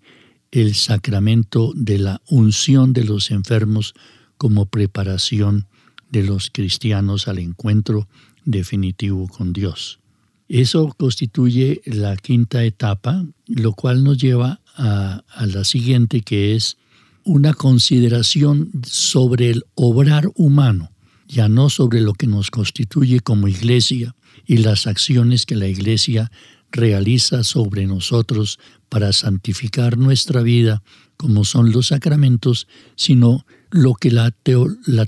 el 0.51 0.73
sacramento 0.73 1.73
de 1.75 1.97
la 1.97 2.21
unción 2.29 2.93
de 2.93 3.03
los 3.03 3.31
enfermos 3.31 3.93
como 4.37 4.67
preparación 4.67 5.67
de 6.09 6.23
los 6.23 6.49
cristianos 6.49 7.27
al 7.27 7.39
encuentro 7.39 8.07
definitivo 8.45 9.27
con 9.27 9.51
Dios. 9.51 9.99
Eso 10.47 10.93
constituye 10.97 11.81
la 11.85 12.15
quinta 12.17 12.63
etapa, 12.63 13.25
lo 13.47 13.73
cual 13.73 14.03
nos 14.03 14.17
lleva 14.17 14.61
a, 14.75 15.23
la 15.45 15.63
siguiente, 15.63 16.21
que 16.21 16.55
es 16.55 16.77
una 17.23 17.53
consideración 17.53 18.71
sobre 18.83 19.49
el 19.49 19.63
obrar 19.73 20.29
humano, 20.35 20.91
ya 21.27 21.49
no 21.49 21.69
sobre 21.69 22.01
lo 22.01 22.13
que 22.13 22.27
nos 22.27 22.51
constituye 22.51 23.21
como 23.21 23.47
iglesia 23.47 24.15
y 24.45 24.57
las 24.57 24.85
acciones 24.85 25.45
que 25.45 25.55
la 25.55 25.67
iglesia 25.67 26.31
realiza 26.71 27.43
sobre 27.43 27.87
nosotros 27.87 28.59
para 28.89 29.13
santificar 29.13 29.97
nuestra 29.97 30.41
vida, 30.41 30.83
como 31.17 31.45
son 31.45 31.71
los 31.71 31.87
sacramentos, 31.87 32.67
sino 32.95 33.45
lo 33.71 33.93
que 33.95 34.11
la, 34.11 34.31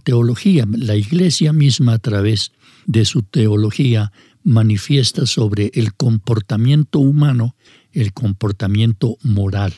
teología, 0.04 0.66
la 0.72 0.96
iglesia 0.96 1.54
misma 1.54 1.94
a 1.94 2.00
través 2.00 2.52
de 2.86 3.06
su 3.06 3.22
teología 3.22 4.12
manifiesta 4.48 5.26
sobre 5.26 5.72
el 5.74 5.94
comportamiento 5.94 7.00
humano, 7.00 7.58
el 7.92 8.14
comportamiento 8.14 9.18
moral. 9.22 9.74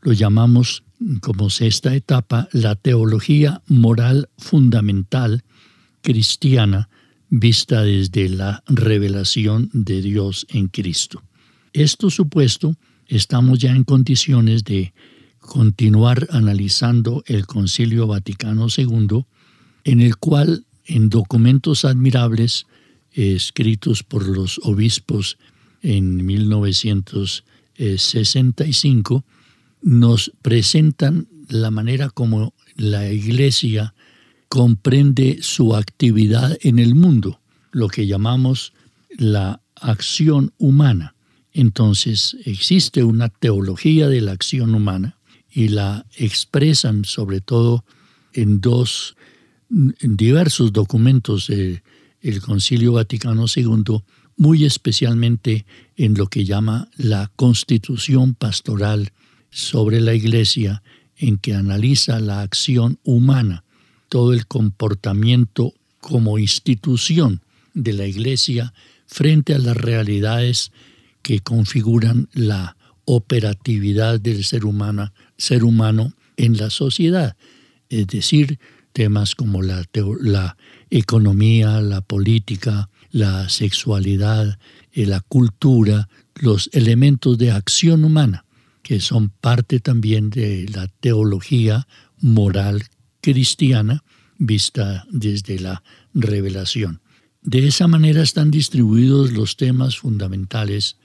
Lo 0.00 0.12
llamamos, 0.12 0.84
como 1.20 1.50
sexta 1.50 1.92
etapa, 1.92 2.48
la 2.52 2.76
teología 2.76 3.62
moral 3.66 4.28
fundamental 4.38 5.42
cristiana 6.02 6.88
vista 7.30 7.82
desde 7.82 8.28
la 8.28 8.62
revelación 8.68 9.70
de 9.72 10.00
Dios 10.02 10.46
en 10.50 10.68
Cristo. 10.68 11.24
Esto 11.72 12.08
supuesto, 12.08 12.76
estamos 13.08 13.58
ya 13.58 13.72
en 13.72 13.82
condiciones 13.82 14.62
de 14.62 14.94
continuar 15.40 16.28
analizando 16.30 17.24
el 17.26 17.44
Concilio 17.46 18.06
Vaticano 18.06 18.68
II, 18.74 19.24
en 19.82 20.00
el 20.00 20.16
cual 20.16 20.64
en 20.84 21.08
documentos 21.08 21.84
admirables 21.84 22.66
escritos 23.16 24.02
por 24.02 24.28
los 24.28 24.60
obispos 24.62 25.38
en 25.82 26.24
1965, 26.24 29.24
nos 29.82 30.32
presentan 30.42 31.28
la 31.48 31.70
manera 31.70 32.10
como 32.10 32.52
la 32.76 33.10
Iglesia 33.10 33.94
comprende 34.48 35.38
su 35.40 35.74
actividad 35.74 36.56
en 36.60 36.78
el 36.78 36.94
mundo, 36.94 37.40
lo 37.72 37.88
que 37.88 38.06
llamamos 38.06 38.72
la 39.10 39.60
acción 39.74 40.52
humana. 40.58 41.14
Entonces 41.52 42.36
existe 42.44 43.02
una 43.02 43.28
teología 43.28 44.08
de 44.08 44.20
la 44.20 44.32
acción 44.32 44.74
humana 44.74 45.18
y 45.50 45.68
la 45.68 46.06
expresan 46.16 47.04
sobre 47.04 47.40
todo 47.40 47.84
en 48.32 48.60
dos 48.60 49.16
diversos 49.68 50.72
documentos 50.72 51.50
del 52.26 52.42
Concilio 52.42 52.92
Vaticano 52.92 53.44
II, 53.54 54.02
muy 54.36 54.64
especialmente 54.64 55.64
en 55.96 56.14
lo 56.14 56.26
que 56.26 56.44
llama 56.44 56.88
la 56.96 57.30
Constitución 57.36 58.34
Pastoral 58.34 59.12
sobre 59.50 60.00
la 60.00 60.12
Iglesia, 60.12 60.82
en 61.16 61.38
que 61.38 61.54
analiza 61.54 62.18
la 62.18 62.42
acción 62.42 62.98
humana 63.04 63.62
todo 64.08 64.32
el 64.32 64.46
comportamiento 64.46 65.72
como 66.00 66.38
institución 66.38 67.42
de 67.74 67.92
la 67.92 68.06
Iglesia 68.06 68.74
frente 69.06 69.54
a 69.54 69.58
las 69.58 69.76
realidades 69.76 70.72
que 71.22 71.38
configuran 71.38 72.28
la 72.32 72.76
operatividad 73.04 74.20
del 74.20 74.42
ser 74.42 74.64
humano, 74.64 75.12
ser 75.38 75.62
humano 75.62 76.12
en 76.36 76.56
la 76.56 76.70
sociedad, 76.70 77.36
es 77.88 78.08
decir, 78.08 78.58
temas 78.92 79.34
como 79.34 79.62
la, 79.62 79.84
la 80.20 80.56
economía, 80.90 81.80
la 81.80 82.00
política, 82.00 82.88
la 83.10 83.48
sexualidad, 83.48 84.58
eh, 84.92 85.06
la 85.06 85.20
cultura, 85.20 86.08
los 86.34 86.70
elementos 86.72 87.38
de 87.38 87.50
acción 87.50 88.04
humana, 88.04 88.44
que 88.82 89.00
son 89.00 89.30
parte 89.30 89.80
también 89.80 90.30
de 90.30 90.68
la 90.68 90.86
teología 91.00 91.86
moral 92.20 92.84
cristiana 93.20 94.04
vista 94.38 95.06
desde 95.10 95.58
la 95.58 95.82
revelación. 96.14 97.00
De 97.42 97.66
esa 97.66 97.88
manera 97.88 98.22
están 98.22 98.50
distribuidos 98.50 99.32
los 99.32 99.56
temas 99.56 99.98
fundamentales 99.98 100.96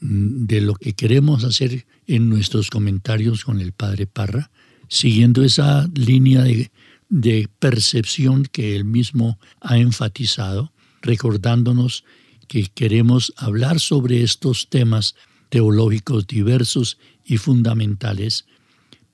mm, 0.00 0.46
de 0.46 0.60
lo 0.60 0.74
que 0.74 0.92
queremos 0.92 1.44
hacer 1.44 1.86
en 2.06 2.28
nuestros 2.28 2.70
comentarios 2.70 3.44
con 3.44 3.60
el 3.60 3.72
padre 3.72 4.06
Parra, 4.06 4.50
siguiendo 4.88 5.42
esa 5.42 5.88
línea 5.94 6.42
de, 6.42 6.70
de 7.10 7.48
percepción 7.58 8.44
que 8.44 8.74
él 8.74 8.86
mismo 8.86 9.38
ha 9.60 9.76
enfatizado, 9.76 10.72
recordándonos 11.02 12.04
que 12.48 12.66
queremos 12.74 13.34
hablar 13.36 13.78
sobre 13.78 14.22
estos 14.22 14.68
temas 14.70 15.14
teológicos 15.50 16.26
diversos 16.26 16.98
y 17.24 17.36
fundamentales 17.36 18.46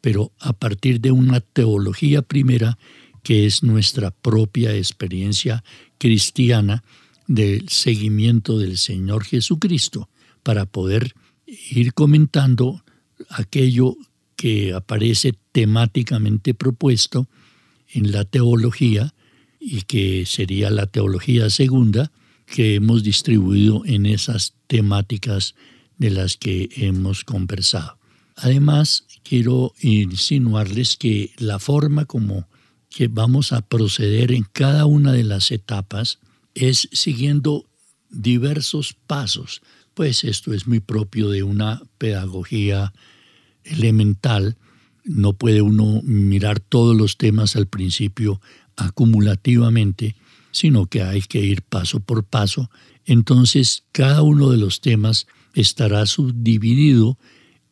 pero 0.06 0.30
a 0.38 0.52
partir 0.52 1.00
de 1.00 1.10
una 1.10 1.40
teología 1.40 2.22
primera 2.22 2.78
que 3.24 3.44
es 3.44 3.64
nuestra 3.64 4.12
propia 4.12 4.72
experiencia 4.72 5.64
cristiana 5.98 6.84
del 7.26 7.68
seguimiento 7.68 8.56
del 8.56 8.78
Señor 8.78 9.24
Jesucristo, 9.24 10.08
para 10.44 10.64
poder 10.64 11.12
ir 11.44 11.92
comentando 11.92 12.84
aquello 13.30 13.96
que 14.36 14.74
aparece 14.74 15.34
temáticamente 15.50 16.54
propuesto 16.54 17.28
en 17.88 18.12
la 18.12 18.24
teología 18.24 19.14
y 19.60 19.82
que 19.82 20.24
sería 20.26 20.70
la 20.70 20.86
teología 20.86 21.50
segunda 21.50 22.12
que 22.46 22.76
hemos 22.76 23.02
distribuido 23.02 23.82
en 23.84 24.06
esas 24.06 24.54
temáticas 24.66 25.54
de 25.98 26.10
las 26.10 26.36
que 26.36 26.68
hemos 26.76 27.24
conversado. 27.24 27.98
Además, 28.36 29.06
quiero 29.22 29.72
insinuarles 29.80 30.96
que 30.96 31.32
la 31.38 31.58
forma 31.58 32.04
como 32.04 32.46
que 32.90 33.08
vamos 33.08 33.52
a 33.52 33.62
proceder 33.62 34.32
en 34.32 34.46
cada 34.52 34.86
una 34.86 35.12
de 35.12 35.24
las 35.24 35.50
etapas 35.50 36.18
es 36.54 36.88
siguiendo 36.92 37.66
diversos 38.10 38.96
pasos, 39.06 39.62
pues 39.94 40.24
esto 40.24 40.52
es 40.52 40.66
muy 40.66 40.80
propio 40.80 41.30
de 41.30 41.42
una 41.42 41.82
pedagogía 41.98 42.92
elemental. 43.64 44.56
No 45.06 45.32
puede 45.32 45.62
uno 45.62 46.02
mirar 46.02 46.60
todos 46.60 46.96
los 46.96 47.16
temas 47.16 47.56
al 47.56 47.66
principio 47.66 48.40
acumulativamente, 48.76 50.16
sino 50.50 50.86
que 50.86 51.02
hay 51.02 51.22
que 51.22 51.40
ir 51.40 51.62
paso 51.62 52.00
por 52.00 52.24
paso. 52.24 52.70
Entonces, 53.04 53.84
cada 53.92 54.22
uno 54.22 54.50
de 54.50 54.58
los 54.58 54.80
temas 54.80 55.26
estará 55.54 56.06
subdividido 56.06 57.18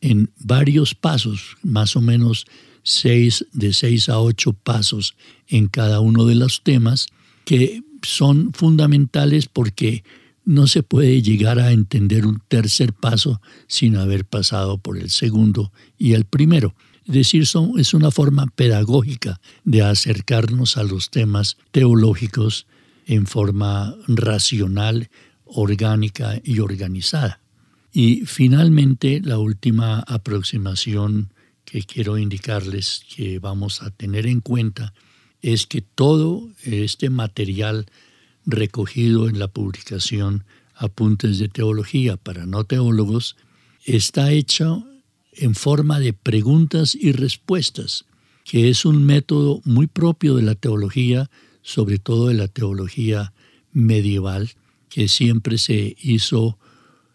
en 0.01 0.31
varios 0.39 0.95
pasos, 0.95 1.57
más 1.61 1.95
o 1.95 2.01
menos 2.01 2.45
seis, 2.83 3.45
de 3.51 3.73
seis 3.73 4.09
a 4.09 4.19
ocho 4.19 4.53
pasos 4.53 5.15
en 5.47 5.67
cada 5.67 5.99
uno 5.99 6.25
de 6.25 6.35
los 6.35 6.63
temas, 6.63 7.07
que 7.43 7.83
son 8.01 8.53
fundamentales 8.53 9.47
porque 9.47 10.03
no 10.45 10.67
se 10.67 10.83
puede 10.83 11.21
llegar 11.21 11.59
a 11.59 11.71
entender 11.71 12.25
un 12.25 12.39
tercer 12.47 12.93
paso 12.93 13.41
sin 13.67 13.97
haber 13.97 14.25
pasado 14.25 14.77
por 14.77 14.97
el 14.97 15.09
segundo 15.09 15.71
y 15.97 16.13
el 16.13 16.25
primero. 16.25 16.75
Decir, 17.05 17.45
son, 17.45 17.79
es 17.79 17.93
una 17.93 18.11
forma 18.11 18.47
pedagógica 18.47 19.39
de 19.63 19.83
acercarnos 19.83 20.77
a 20.77 20.83
los 20.83 21.11
temas 21.11 21.57
teológicos 21.71 22.65
en 23.05 23.27
forma 23.27 23.95
racional, 24.07 25.09
orgánica 25.45 26.39
y 26.43 26.59
organizada. 26.59 27.39
Y 27.93 28.25
finalmente, 28.25 29.21
la 29.23 29.37
última 29.37 29.99
aproximación 29.99 31.31
que 31.63 31.83
quiero 31.83 32.17
indicarles 32.17 33.03
que 33.15 33.39
vamos 33.39 33.81
a 33.81 33.91
tener 33.91 34.27
en 34.27 34.41
cuenta 34.41 34.93
es 35.41 35.67
que 35.67 35.81
todo 35.81 36.49
este 36.63 37.09
material 37.09 37.85
recogido 38.45 39.29
en 39.29 39.39
la 39.39 39.47
publicación 39.47 40.43
Apuntes 40.75 41.39
de 41.39 41.47
Teología 41.47 42.17
para 42.17 42.45
no 42.45 42.65
teólogos 42.65 43.37
está 43.85 44.31
hecho 44.31 44.85
en 45.37 45.55
forma 45.55 45.99
de 45.99 46.13
preguntas 46.13 46.95
y 46.95 47.11
respuestas, 47.11 48.05
que 48.43 48.69
es 48.69 48.85
un 48.85 49.03
método 49.05 49.61
muy 49.65 49.87
propio 49.87 50.35
de 50.35 50.43
la 50.43 50.55
teología, 50.55 51.29
sobre 51.61 51.97
todo 51.97 52.27
de 52.27 52.35
la 52.35 52.47
teología 52.47 53.33
medieval, 53.71 54.51
que 54.89 55.07
siempre 55.07 55.57
se 55.57 55.95
hizo 55.99 56.57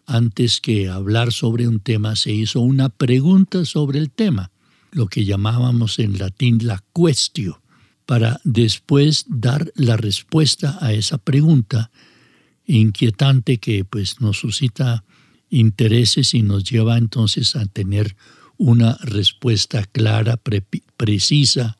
antes 0.05 0.59
que 0.59 0.89
hablar 0.89 1.31
sobre 1.31 1.67
un 1.67 1.79
tema, 1.79 2.15
se 2.15 2.31
hizo 2.31 2.59
una 2.59 2.89
pregunta 2.89 3.65
sobre 3.65 3.99
el 3.99 4.09
tema, 4.11 4.51
lo 4.91 5.07
que 5.07 5.25
llamábamos 5.25 5.99
en 5.99 6.17
latín 6.17 6.59
la 6.67 6.83
cuestio, 6.91 7.61
para 8.05 8.41
después 8.43 9.25
dar 9.29 9.71
la 9.75 9.95
respuesta 9.95 10.77
a 10.81 10.91
esa 10.91 11.17
pregunta 11.17 11.91
inquietante 12.65 13.57
que 13.57 13.85
pues 13.85 14.19
nos 14.21 14.39
suscita 14.39 15.03
intereses 15.51 16.33
y 16.33 16.41
nos 16.41 16.63
lleva 16.63 16.97
entonces 16.97 17.55
a 17.55 17.67
tener 17.67 18.15
una 18.57 18.97
respuesta 19.01 19.83
clara, 19.85 20.39
precisa, 20.97 21.77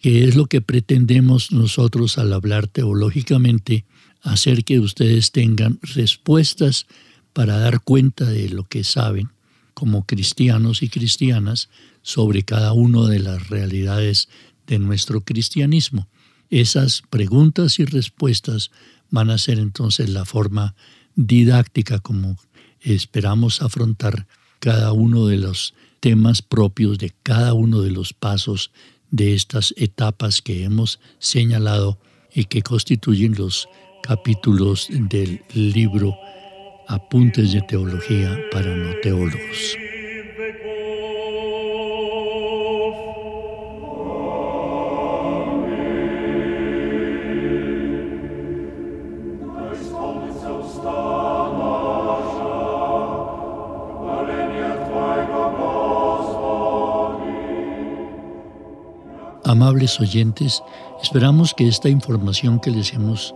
que 0.00 0.28
es 0.28 0.36
lo 0.36 0.46
que 0.46 0.60
pretendemos 0.60 1.50
nosotros 1.50 2.18
al 2.18 2.32
hablar 2.32 2.68
teológicamente, 2.68 3.84
hacer 4.22 4.64
que 4.64 4.78
ustedes 4.78 5.32
tengan 5.32 5.80
respuestas 5.82 6.86
para 7.32 7.58
dar 7.58 7.80
cuenta 7.80 8.24
de 8.26 8.48
lo 8.50 8.64
que 8.64 8.84
saben 8.84 9.30
como 9.74 10.06
cristianos 10.06 10.82
y 10.82 10.88
cristianas 10.88 11.68
sobre 12.02 12.42
cada 12.42 12.72
una 12.72 13.08
de 13.08 13.18
las 13.18 13.48
realidades 13.48 14.28
de 14.66 14.78
nuestro 14.78 15.22
cristianismo. 15.22 16.08
Esas 16.50 17.02
preguntas 17.10 17.78
y 17.78 17.84
respuestas 17.84 18.70
van 19.10 19.30
a 19.30 19.38
ser 19.38 19.58
entonces 19.58 20.08
la 20.08 20.24
forma 20.24 20.74
didáctica 21.14 21.98
como 21.98 22.38
esperamos 22.80 23.62
afrontar 23.62 24.26
cada 24.60 24.92
uno 24.92 25.26
de 25.26 25.36
los 25.36 25.74
temas 26.00 26.42
propios 26.42 26.98
de 26.98 27.12
cada 27.22 27.54
uno 27.54 27.80
de 27.80 27.90
los 27.90 28.12
pasos 28.12 28.70
de 29.10 29.34
estas 29.34 29.74
etapas 29.76 30.42
que 30.42 30.64
hemos 30.64 31.00
señalado 31.18 31.98
y 32.34 32.44
que 32.44 32.62
constituyen 32.62 33.34
los 33.36 33.68
capítulos 34.02 34.88
del 34.90 35.42
libro 35.54 36.14
Apuntes 36.88 37.52
de 37.52 37.62
Teología 37.62 38.38
para 38.52 38.74
no 38.76 38.92
teólogos. 39.02 39.85
Amables 59.56 59.98
oyentes, 60.00 60.62
esperamos 61.02 61.54
que 61.54 61.66
esta 61.66 61.88
información 61.88 62.60
que 62.60 62.70
les 62.70 62.92
hemos 62.92 63.34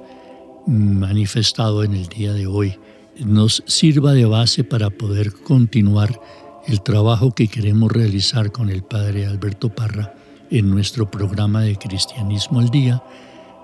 manifestado 0.67 1.83
en 1.83 1.95
el 1.95 2.09
día 2.09 2.35
de 2.35 2.47
hoy 2.47 2.77
nos 3.25 3.63
sirva 3.67 4.13
de 4.13 4.27
base 4.27 4.63
para 4.63 4.91
poder 4.91 5.33
continuar 5.33 6.21
el 6.67 6.83
trabajo 6.83 7.31
que 7.31 7.49
queremos 7.49 7.91
realizar 7.91 8.53
con 8.53 8.69
el 8.69 8.83
Padre 8.83 9.25
Alberto 9.25 9.75
Parra 9.75 10.15
en 10.51 10.69
nuestro 10.69 11.11
programa 11.11 11.63
de 11.63 11.77
Cristianismo 11.77 12.61
al 12.61 12.69
Día, 12.69 13.03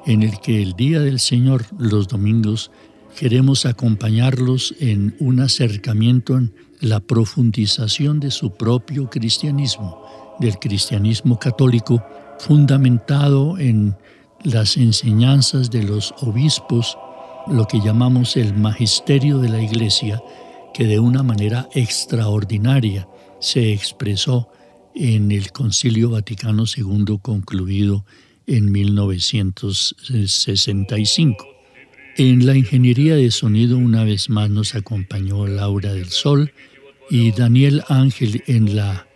en 0.07 0.23
el 0.23 0.41
que 0.41 0.63
el 0.63 0.73
Día 0.73 1.01
del 1.01 1.21
Señor, 1.21 1.67
los 1.79 2.09
domingos, 2.09 2.71
queremos 3.19 3.67
acompañarlos 3.67 4.75
en 4.81 5.15
un 5.21 5.41
acercamiento 5.41 6.39
en 6.39 6.55
la 6.81 7.01
profundización 7.01 8.19
de 8.19 8.31
su 8.31 8.53
propio 8.57 9.11
cristianismo, 9.11 10.03
del 10.41 10.59
cristianismo 10.59 11.39
católico, 11.39 12.03
fundamentado 12.39 13.59
en 13.59 13.97
las 14.45 14.77
enseñanzas 14.77 15.71
de 15.71 15.83
los 15.83 16.15
obispos, 16.21 16.99
lo 17.47 17.65
que 17.67 17.81
llamamos 17.81 18.37
el 18.37 18.53
magisterio 18.55 19.39
de 19.39 19.49
la 19.49 19.63
Iglesia, 19.63 20.23
que 20.75 20.85
de 20.85 21.01
una 21.01 21.23
manera 21.23 21.67
extraordinaria 21.75 23.09
se 23.41 23.73
expresó 23.73 24.51
en 24.95 25.33
el 25.33 25.53
Concilio 25.53 26.11
Vaticano 26.11 26.65
II 26.75 27.19
concluido 27.21 28.05
en 28.47 28.73
1965. 28.73 31.47
En 32.19 32.47
la 32.47 32.57
ingeniería 32.57 33.15
de 33.17 33.31
sonido 33.31 33.77
una 33.77 34.03
vez 34.05 34.31
más 34.31 34.49
nos 34.49 34.75
acompañó 34.75 35.47
Laura 35.47 35.93
del 35.93 36.09
Sol 36.09 36.55
y 37.11 37.33
Daniel 37.33 37.83
Ángel 37.89 38.43
en 38.47 38.75
la, 38.75 39.07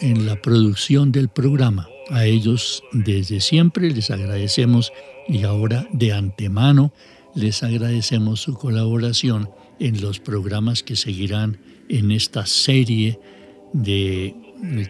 en 0.00 0.24
la 0.26 0.40
producción 0.40 1.10
del 1.10 1.28
programa. 1.28 1.88
A 2.10 2.24
ellos 2.24 2.82
desde 2.92 3.40
siempre. 3.40 3.90
Les 3.90 4.10
agradecemos 4.10 4.92
y 5.28 5.44
ahora 5.44 5.86
de 5.92 6.12
antemano 6.12 6.92
les 7.34 7.62
agradecemos 7.62 8.40
su 8.40 8.54
colaboración 8.54 9.50
en 9.78 10.00
los 10.00 10.18
programas 10.18 10.82
que 10.82 10.96
seguirán 10.96 11.58
en 11.88 12.10
esta 12.10 12.46
serie 12.46 13.20
de 13.72 14.34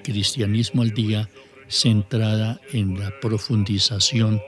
Cristianismo 0.03 0.83
al 0.83 0.93
Día 0.93 1.29
centrada 1.69 2.61
en 2.73 2.99
la 2.99 3.13
profundización 3.21 4.41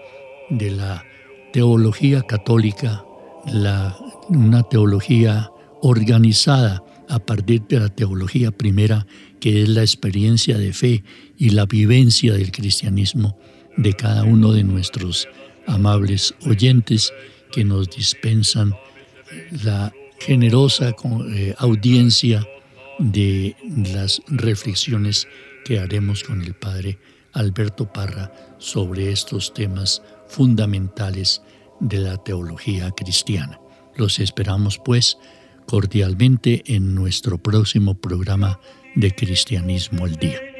de 0.49 0.71
la 0.71 1.05
teología 1.53 2.23
católica, 2.23 3.05
la, 3.47 3.97
una 4.29 4.63
teología 4.63 5.51
organizada 5.83 6.83
a 7.09 7.19
partir 7.19 7.63
de 7.63 7.81
la 7.81 7.89
teología 7.89 8.51
primera, 8.51 9.07
que 9.41 9.63
es 9.63 9.69
la 9.69 9.83
experiencia 9.83 10.59
de 10.59 10.73
fe 10.73 11.05
y 11.41 11.51
la 11.51 11.65
vivencia 11.65 12.35
del 12.35 12.53
cristianismo 12.53 13.37
de 13.79 13.95
cada 13.95 14.25
uno 14.25 14.53
de 14.53 14.63
nuestros 14.63 15.27
amables 15.67 16.35
oyentes 16.47 17.15
que 17.51 17.65
nos 17.65 17.89
dispensan 17.89 18.75
la 19.65 19.91
generosa 20.19 20.95
eh, 21.35 21.55
audiencia 21.57 22.47
de 22.99 23.57
las 23.95 24.21
reflexiones 24.29 25.27
que 25.65 25.79
haremos 25.79 26.23
con 26.25 26.43
el 26.43 26.53
Padre 26.53 26.99
Alberto 27.33 27.91
Parra 27.91 28.31
sobre 28.59 29.11
estos 29.11 29.55
temas 29.55 30.03
fundamentales 30.29 31.41
de 31.81 32.01
la 32.01 32.19
teología 32.19 32.91
cristiana. 32.91 33.59
Los 33.97 34.19
esperamos 34.19 34.79
pues 34.85 35.17
cordialmente 35.67 36.63
en 36.67 36.95
nuestro 36.95 37.39
próximo 37.39 37.95
programa 37.99 38.61
de 38.95 39.15
Cristianismo 39.15 40.05
al 40.05 40.17
Día. 40.17 40.60